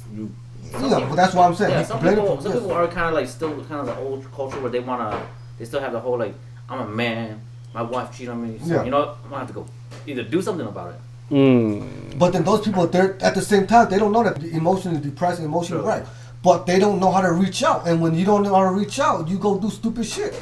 Yeah, 0.81 1.05
but 1.09 1.15
that's 1.15 1.33
what 1.33 1.45
I'm 1.47 1.55
saying. 1.55 1.71
yeah, 1.71 1.83
some 1.83 1.99
blame 1.99 2.15
people 2.15 2.35
for- 2.37 2.41
some 2.43 2.51
yes. 2.53 2.61
people 2.61 2.75
are 2.75 2.87
kind 2.87 3.07
of 3.09 3.13
like 3.13 3.27
still 3.27 3.51
kind 3.65 3.81
of 3.81 3.85
the 3.87 3.95
old 3.97 4.25
culture 4.33 4.59
where 4.61 4.71
they 4.71 4.79
wanna 4.79 5.21
they 5.59 5.65
still 5.65 5.79
have 5.81 5.91
the 5.93 5.99
whole 5.99 6.17
like 6.17 6.33
I'm 6.69 6.81
a 6.81 6.87
man, 6.87 7.41
my 7.73 7.81
wife 7.81 8.11
cheated 8.11 8.29
on 8.29 8.41
me, 8.47 8.59
so 8.65 8.73
Yeah. 8.75 8.83
you 8.83 8.91
know? 8.91 9.15
I'm 9.23 9.29
gonna 9.29 9.39
have 9.39 9.47
to 9.47 9.53
go 9.53 9.65
either 10.07 10.23
do 10.23 10.41
something 10.41 10.65
about 10.67 10.93
it. 10.93 11.33
mm, 11.33 12.17
But 12.19 12.33
then 12.33 12.43
those 12.43 12.61
people, 12.61 12.87
they're 12.87 13.17
at 13.21 13.35
the 13.35 13.41
same 13.41 13.67
time, 13.67 13.89
they 13.89 13.97
don't 13.99 14.11
know 14.11 14.23
that 14.23 14.43
emotionally 14.43 14.99
depressed, 14.99 15.39
and 15.39 15.47
emotionally 15.47 15.83
Sure. 15.83 15.89
right. 15.89 16.05
But 16.43 16.65
they 16.67 16.77
don't 16.79 16.99
know 16.99 17.11
how 17.11 17.21
to 17.21 17.31
reach 17.31 17.63
out, 17.63 17.87
and 17.87 18.01
when 18.01 18.13
you 18.15 18.25
don't 18.25 18.43
know 18.43 18.53
how 18.55 18.63
to 18.69 18.75
reach 18.75 18.99
out, 18.99 19.27
you 19.27 19.37
go 19.37 19.57
do 19.57 19.69
stupid 19.69 20.05
shit. 20.05 20.33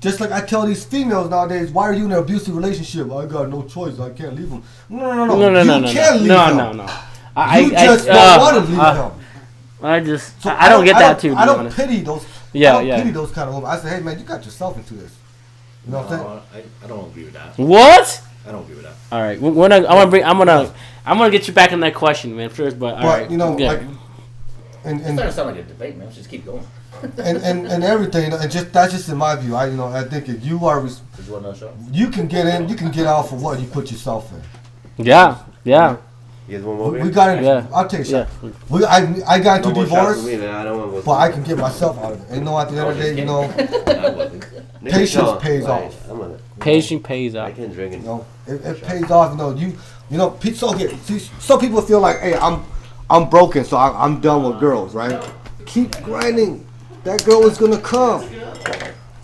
Just 0.00 0.20
like 0.20 0.32
I 0.32 0.40
tell 0.40 0.66
these 0.66 0.84
females 0.84 1.30
nowadays, 1.30 1.70
why 1.70 1.84
are 1.84 1.92
you 1.92 2.06
in 2.06 2.12
an 2.12 2.18
abusive 2.18 2.54
relationship? 2.56 3.10
I 3.12 3.24
got 3.26 3.48
no 3.48 3.62
choice. 3.62 3.98
I 4.00 4.10
can't 4.10 4.34
leave 4.34 4.50
them. 4.50 4.62
No, 4.90 5.14
no, 5.14 5.24
no, 5.24 5.36
no. 5.36 5.36
no, 5.36 5.50
no, 5.50 5.60
you 5.60 5.66
no, 5.66 5.78
no, 5.78 5.92
can 5.92 6.12
no, 6.14 6.18
leave 6.18 6.28
no, 6.28 6.46
him. 6.46 6.56
no, 6.56 6.72
no. 6.72 6.86
I, 7.36 7.60
You 7.60 7.76
I, 7.76 7.86
just 7.86 8.08
I, 8.08 8.12
don't 8.12 8.18
uh, 8.18 8.38
want 8.40 8.54
to 8.66 8.70
leave 8.70 8.80
uh, 8.80 9.08
him. 9.10 9.12
I 9.82 10.00
just, 10.00 10.40
So 10.42 10.50
I, 10.50 10.66
I 10.66 10.68
don't 10.68 10.84
get 10.84 10.98
that 10.98 11.18
too. 11.18 11.34
I 11.34 11.44
don't 11.44 11.60
honest. 11.60 11.76
pity 11.76 12.00
those. 12.00 12.24
Yeah, 12.52 12.70
I 12.70 12.72
don't 12.78 12.86
yeah. 12.86 12.96
pity 12.98 13.10
those 13.10 13.30
kind 13.32 13.48
of 13.48 13.54
women. 13.54 13.70
I 13.70 13.78
say, 13.78 13.90
hey 13.90 14.00
man, 14.00 14.18
you 14.18 14.24
got 14.24 14.44
yourself 14.44 14.76
into 14.76 14.94
this. 14.94 15.14
You 15.86 15.92
know 15.92 16.02
what 16.02 16.12
I'm 16.12 16.42
saying? 16.52 16.66
I, 16.82 16.84
I 16.84 16.88
don't 16.88 17.06
agree 17.10 17.24
with 17.24 17.32
that. 17.34 17.58
What? 17.58 18.22
I 18.46 18.52
don't 18.52 18.62
agree 18.62 18.76
with 18.76 18.84
that. 18.84 18.94
All 19.10 19.20
right, 19.20 19.40
we're 19.40 19.52
gonna. 19.68 19.76
I'm 19.76 19.82
gonna 19.96 20.10
bring. 20.10 20.24
I'm 20.24 20.38
gonna. 20.38 20.72
I'm 21.04 21.18
gonna 21.18 21.30
get 21.30 21.48
you 21.48 21.54
back 21.54 21.72
in 21.72 21.80
that 21.80 21.94
question, 21.94 22.36
man. 22.36 22.48
First, 22.50 22.78
but 22.78 22.94
all 22.94 23.02
But 23.02 23.20
right. 23.22 23.30
you 23.30 23.36
know, 23.36 23.56
yeah. 23.58 23.72
like, 23.72 23.80
and 24.84 25.00
It's 25.00 25.08
and, 25.08 25.18
starting 25.18 25.18
to 25.18 25.32
sound 25.32 25.48
like 25.56 25.58
a 25.64 25.68
debate, 25.68 25.96
man. 25.96 26.06
Let's 26.06 26.16
just 26.16 26.30
keep 26.30 26.44
going. 26.44 26.66
and 27.18 27.38
and 27.38 27.66
and 27.66 27.82
everything, 27.82 28.32
and 28.32 28.50
just 28.50 28.72
that's 28.72 28.92
just 28.92 29.08
in 29.08 29.16
my 29.16 29.34
view. 29.36 29.54
I 29.56 29.66
you 29.66 29.76
know, 29.76 29.86
I 29.88 30.04
think 30.04 30.28
if 30.28 30.44
you 30.44 30.64
are, 30.66 30.78
res- 30.80 31.00
you 31.26 31.32
want 31.32 31.44
another 31.44 31.58
show? 31.58 31.72
you 31.90 32.08
can 32.10 32.28
get 32.28 32.46
in, 32.46 32.68
you 32.68 32.76
can 32.76 32.90
get 32.92 33.06
out 33.06 33.28
for 33.28 33.36
what 33.36 33.58
you 33.60 33.66
put 33.66 33.90
yourself 33.90 34.30
in. 34.32 35.04
yeah, 35.04 35.38
yeah, 35.64 35.96
You 36.52 36.58
guys 36.58 36.66
want 36.66 36.78
more 36.80 36.90
We, 36.90 36.98
beer? 36.98 37.06
we 37.06 37.10
got 37.12 37.38
in. 37.38 37.44
Yeah. 37.44 37.66
I'll 37.72 37.88
take 37.88 38.00
a 38.00 38.04
shot. 38.04 38.28
yeah. 38.42 38.50
We, 38.68 38.84
I 38.84 39.14
I 39.26 39.38
got 39.38 39.64
into 39.64 39.68
no 39.70 39.74
more 39.74 39.86
shots 39.86 39.90
divorce, 39.90 40.20
for 40.20 40.26
me, 40.26 40.36
then 40.36 40.54
I 40.54 40.64
don't 40.64 40.78
want 40.78 40.94
to 41.00 41.02
but 41.06 41.12
I 41.12 41.32
can 41.32 41.42
get 41.44 41.56
myself 41.56 41.96
out 41.98 42.12
of 42.12 42.20
it. 42.20 42.28
And 42.28 42.38
you 42.40 42.44
know, 42.44 42.58
at 42.58 42.68
the 42.70 42.76
end 42.78 42.90
of 42.90 42.96
the 42.98 43.02
day, 43.02 43.18
you 43.18 43.24
know, 43.24 43.40
I 43.44 44.10
wasn't. 44.10 44.42
Nigga, 44.82 44.90
Patience 44.92 45.12
tell 45.14 45.36
pays 45.40 45.62
like, 45.64 45.84
off. 45.84 46.10
I'm 46.10 46.18
gonna, 46.18 46.38
Patience 46.60 47.06
pays 47.06 47.34
off. 47.36 47.46
I 47.46 47.50
off. 47.52 47.56
can 47.56 47.72
drink 47.72 47.92
you 47.92 47.96
and 47.98 48.04
know, 48.04 48.26
it, 48.46 48.64
it 48.66 48.82
pays 48.82 49.10
off. 49.10 49.32
You 49.32 49.38
know, 49.38 49.54
you 49.54 49.78
you 50.10 50.18
know, 50.18 50.28
pe- 50.30 50.52
so 50.52 50.74
okay. 50.74 50.94
See, 51.04 51.20
some 51.38 51.58
people 51.58 51.80
feel 51.80 52.00
like, 52.00 52.20
hey, 52.20 52.34
I'm 52.36 52.62
I'm 53.08 53.30
broken, 53.30 53.64
so 53.64 53.78
I, 53.78 54.04
I'm 54.04 54.20
done 54.20 54.42
with 54.44 54.60
girls, 54.60 54.94
right? 54.94 55.24
Keep 55.64 56.02
grinding. 56.02 56.66
That 57.04 57.24
girl 57.24 57.46
is 57.46 57.56
gonna 57.56 57.80
come. 57.80 58.28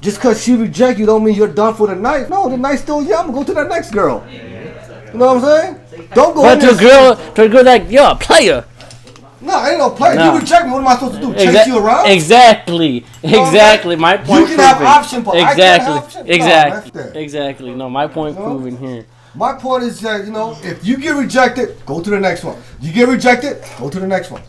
Just 0.01 0.21
cause 0.23 0.43
she 0.43 0.55
reject 0.55 0.99
you 0.99 1.05
don't 1.05 1.23
mean 1.25 1.35
you're 1.35 1.53
done 1.53 1.75
for 1.75 1.89
the 1.89 1.95
night. 1.95 2.31
No, 2.31 2.49
the 2.49 2.57
night's 2.57 2.81
still 2.81 3.03
young. 3.03 3.33
Go 3.33 3.45
to 3.45 3.53
the 3.53 3.65
next 3.65 3.91
girl. 3.91 4.27
You 4.31 5.19
know 5.19 5.35
what 5.35 5.37
I'm 5.37 5.43
saying? 5.43 5.78
Don't 6.15 6.35
go 6.35 6.43
But 6.43 6.61
to 6.61 6.71
a 6.71 6.77
girl, 6.77 7.17
to 7.35 7.43
a 7.43 7.49
girl 7.49 7.65
like 7.65 7.91
you're 7.91 8.05
a 8.11 8.15
player. 8.17 8.65
No, 9.41 9.55
I 9.55 9.71
ain't 9.71 9.79
no 9.79 9.91
player. 9.91 10.17
No. 10.17 10.33
You 10.35 10.41
reject 10.41 10.67
me. 10.67 10.73
What 10.73 10.81
am 10.81 10.89
I 10.89 10.95
supposed 10.95 11.15
to 11.15 11.21
do? 11.21 11.35
Chase 11.35 11.67
you 11.67 11.79
around? 11.79 12.11
Exactly. 12.11 13.05
Exactly. 13.23 13.97
My 13.97 14.17
point. 14.17 14.41
You 14.41 14.47
can 14.57 14.59
have 14.59 14.83
option, 14.83 15.23
but 15.23 15.37
I 15.37 15.41
can't 15.41 15.51
exactly. 15.59 15.95
have 15.95 16.05
option? 16.05 16.27
No, 16.27 16.33
Exactly. 16.35 16.91
that. 17.03 17.17
exactly. 17.17 17.75
No, 17.75 17.89
my 17.89 18.07
point 18.09 18.37
No. 18.37 18.45
proven 18.45 18.77
here. 18.77 19.07
My 19.35 19.53
point 19.55 19.85
is 19.85 20.01
that 20.01 20.25
you 20.25 20.33
know, 20.33 20.57
if 20.63 20.85
you 20.85 20.97
get 20.97 21.15
rejected, 21.15 21.77
go 21.87 22.01
to 22.01 22.11
the 22.11 22.19
next 22.19 22.43
one. 22.43 22.57
You 22.81 22.93
get 22.93 23.07
rejected, 23.09 23.63
go 23.79 23.89
to 23.89 24.01
the 24.01 24.07
next 24.07 24.31
one. 24.33 24.43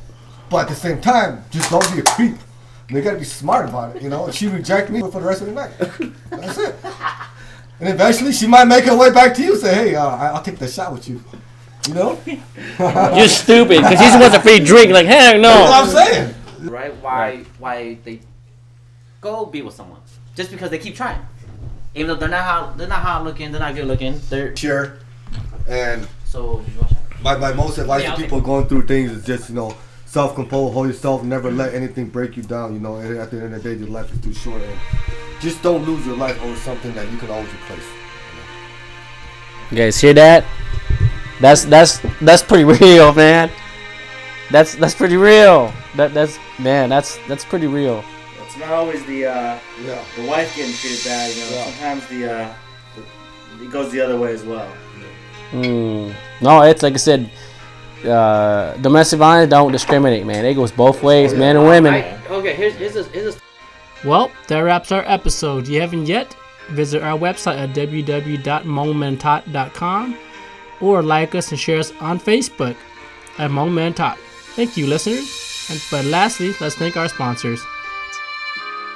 But 0.49 0.63
at 0.63 0.69
the 0.69 0.75
same 0.75 0.99
time, 0.99 1.43
just 1.51 1.69
don't 1.69 1.85
be 1.93 1.99
a 1.99 2.03
creep. 2.03 2.35
They 2.91 3.01
gotta 3.01 3.17
be 3.19 3.23
smart 3.25 3.69
about 3.69 3.95
it, 3.95 4.01
you 4.01 4.09
know. 4.09 4.27
If 4.27 4.33
she 4.35 4.47
reject 4.47 4.89
me 4.89 5.01
for 5.01 5.11
the 5.21 5.27
rest 5.27 5.41
of 5.41 5.47
the 5.47 5.53
night, 5.53 5.71
that's 6.31 6.57
it. 6.57 6.75
And 7.79 7.89
eventually, 7.89 8.33
she 8.33 8.47
might 8.47 8.65
make 8.65 8.85
her 8.85 8.97
way 8.97 9.11
back 9.11 9.33
to 9.35 9.41
you. 9.41 9.55
Say, 9.55 9.73
hey, 9.73 9.95
uh, 9.95 10.05
I- 10.05 10.27
I'll 10.29 10.43
take 10.43 10.57
the 10.57 10.67
shot 10.67 10.91
with 10.93 11.07
you. 11.07 11.23
You 11.87 11.93
know, 11.93 12.19
You're 13.15 13.27
stupid 13.27 13.81
because 13.81 13.99
he 13.99 14.19
wants 14.19 14.35
a 14.35 14.41
free 14.41 14.59
drink. 14.59 14.91
Like 14.91 15.05
heck 15.07 15.41
that's 15.41 15.87
what 15.89 15.95
no. 15.95 16.03
I'm 16.03 16.07
saying. 16.07 16.35
Right? 16.69 16.95
Why? 16.97 17.37
Why 17.57 17.97
they 18.03 18.19
go 19.21 19.45
be 19.45 19.61
with 19.61 19.73
someone? 19.73 20.01
just 20.39 20.51
because 20.51 20.69
they 20.69 20.79
keep 20.79 20.95
trying. 20.95 21.19
Even 21.95 22.07
though 22.07 22.15
they're 22.15 22.29
not 22.29 22.45
hot, 22.45 22.77
they're 22.77 22.87
not 22.87 23.01
hot 23.01 23.25
looking, 23.25 23.51
they're 23.51 23.59
not 23.59 23.75
good 23.75 23.85
looking. 23.85 24.19
They're 24.29 24.55
Sure. 24.55 24.99
And 25.67 26.07
so. 26.23 26.61
Did 26.65 26.75
you 26.75 26.85
my, 27.21 27.35
my 27.35 27.51
most 27.51 27.77
advice 27.77 28.03
Yeah, 28.03 28.11
to 28.11 28.15
take 28.15 28.25
people 28.27 28.39
going 28.39 28.67
through 28.67 28.87
things 28.87 29.11
is 29.11 29.25
just, 29.25 29.49
you 29.49 29.55
know, 29.55 29.75
self 30.05 30.35
compose, 30.35 30.73
hold 30.73 30.87
yourself, 30.87 31.23
never 31.23 31.51
let 31.51 31.73
anything 31.73 32.07
break 32.07 32.37
you 32.37 32.43
down. 32.43 32.73
You 32.73 32.79
know, 32.79 32.97
at 32.97 33.31
the 33.31 33.41
end 33.41 33.53
of 33.53 33.61
the 33.61 33.75
day, 33.75 33.79
your 33.79 33.89
life 33.89 34.13
is 34.13 34.21
too 34.21 34.33
short. 34.33 34.61
And 34.61 34.79
just 35.39 35.61
don't 35.63 35.83
lose 35.85 36.05
your 36.05 36.15
life 36.17 36.41
over 36.41 36.55
something 36.57 36.93
that 36.93 37.09
you 37.11 37.17
can 37.17 37.29
always 37.29 37.51
replace. 37.53 37.85
You 39.71 39.77
guys 39.77 39.99
hear 39.99 40.13
that? 40.13 40.45
That's 41.39 41.63
that's 41.65 41.99
that's 42.21 42.41
pretty 42.43 42.63
real, 42.83 43.13
man. 43.13 43.49
That's 44.51 44.75
that's 44.75 44.95
pretty 44.95 45.17
real. 45.17 45.71
That 45.95 46.13
that's 46.13 46.37
man, 46.57 46.89
that's 46.89 47.17
that's 47.27 47.45
pretty 47.45 47.67
real. 47.67 48.03
It's 48.45 48.57
not 48.57 48.69
always 48.71 49.05
the 49.05 49.27
uh, 49.27 49.59
Yeah. 49.85 50.03
the 50.15 50.25
wife 50.25 50.55
getting 50.55 50.73
treated 50.73 51.03
bad. 51.05 51.29
You 51.33 51.41
know, 51.41 51.49
Yeah. 51.51 51.63
sometimes 51.65 52.07
the, 52.07 52.31
uh, 52.33 52.53
the 53.59 53.65
it 53.65 53.71
goes 53.71 53.91
the 53.91 54.01
other 54.01 54.17
way 54.17 54.33
as 54.33 54.43
well. 54.43 54.67
Mm. 55.51 56.13
No, 56.41 56.61
it's 56.63 56.83
like 56.83 56.93
I 56.93 56.97
said. 56.97 57.29
Uh, 57.99 58.77
domestic 58.77 59.19
violence 59.19 59.49
don't 59.49 59.73
discriminate, 59.73 60.25
man. 60.25 60.45
It 60.45 60.53
goes 60.53 60.71
both 60.71 61.03
ways, 61.03 61.33
men 61.33 61.57
and 61.57 61.65
women. 61.67 61.93
I, 61.93 62.17
okay, 62.29 62.53
here's 62.53 62.73
here's 62.75 62.95
a, 62.95 63.03
here's 63.11 63.35
a 63.35 63.39
Well, 64.05 64.31
that 64.47 64.59
wraps 64.59 64.91
our 64.91 65.03
episode. 65.05 65.63
If 65.63 65.69
you 65.69 65.81
haven't 65.81 66.05
yet, 66.07 66.35
visit 66.69 67.01
our 67.03 67.17
website 67.17 67.57
at 67.57 67.69
www.momentot.com 67.75 70.17
or 70.81 71.01
like 71.03 71.35
us 71.35 71.51
and 71.51 71.59
share 71.59 71.79
us 71.79 71.91
on 71.99 72.19
Facebook 72.19 72.75
at 73.37 73.51
Momentot. 73.51 74.15
Thank 74.55 74.77
you, 74.77 74.87
listeners. 74.87 75.67
And, 75.69 75.81
but 75.91 76.05
lastly, 76.05 76.53
let's 76.61 76.75
thank 76.75 76.95
our 76.97 77.09
sponsors. 77.09 77.61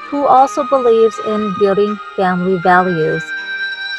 who 0.10 0.26
also 0.28 0.64
believes 0.66 1.18
in 1.26 1.54
building 1.60 1.98
family 2.16 2.58
values. 2.58 3.24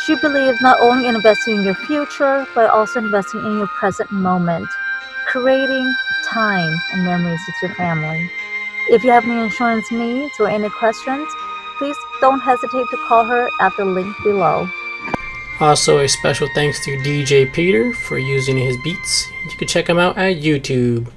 She 0.06 0.14
believes 0.16 0.60
not 0.60 0.78
only 0.80 1.08
in 1.08 1.16
investing 1.16 1.56
in 1.56 1.62
your 1.64 1.74
future, 1.74 2.46
but 2.54 2.70
also 2.70 3.00
investing 3.00 3.40
in 3.44 3.58
your 3.58 3.66
present 3.66 4.10
moment, 4.12 4.68
creating 5.26 5.92
time 6.24 6.72
and 6.92 7.04
memories 7.04 7.40
with 7.46 7.56
your 7.62 7.74
family. 7.74 8.30
If 8.90 9.02
you 9.02 9.10
have 9.10 9.24
any 9.24 9.40
insurance 9.40 9.90
needs 9.90 10.38
or 10.38 10.48
any 10.48 10.68
questions, 10.68 11.28
please 11.78 11.96
don't 12.20 12.40
hesitate 12.40 12.86
to 12.90 12.96
call 13.08 13.24
her 13.24 13.48
at 13.60 13.76
the 13.76 13.84
link 13.84 14.14
below. 14.22 14.68
Also, 15.60 16.00
a 16.00 16.08
special 16.08 16.48
thanks 16.54 16.84
to 16.84 16.98
DJ 16.98 17.50
Peter 17.52 17.92
for 17.92 18.18
using 18.18 18.56
his 18.56 18.76
beats. 18.82 19.30
You 19.44 19.56
can 19.56 19.68
check 19.68 19.88
him 19.88 19.98
out 19.98 20.18
at 20.18 20.36
YouTube. 20.36 21.10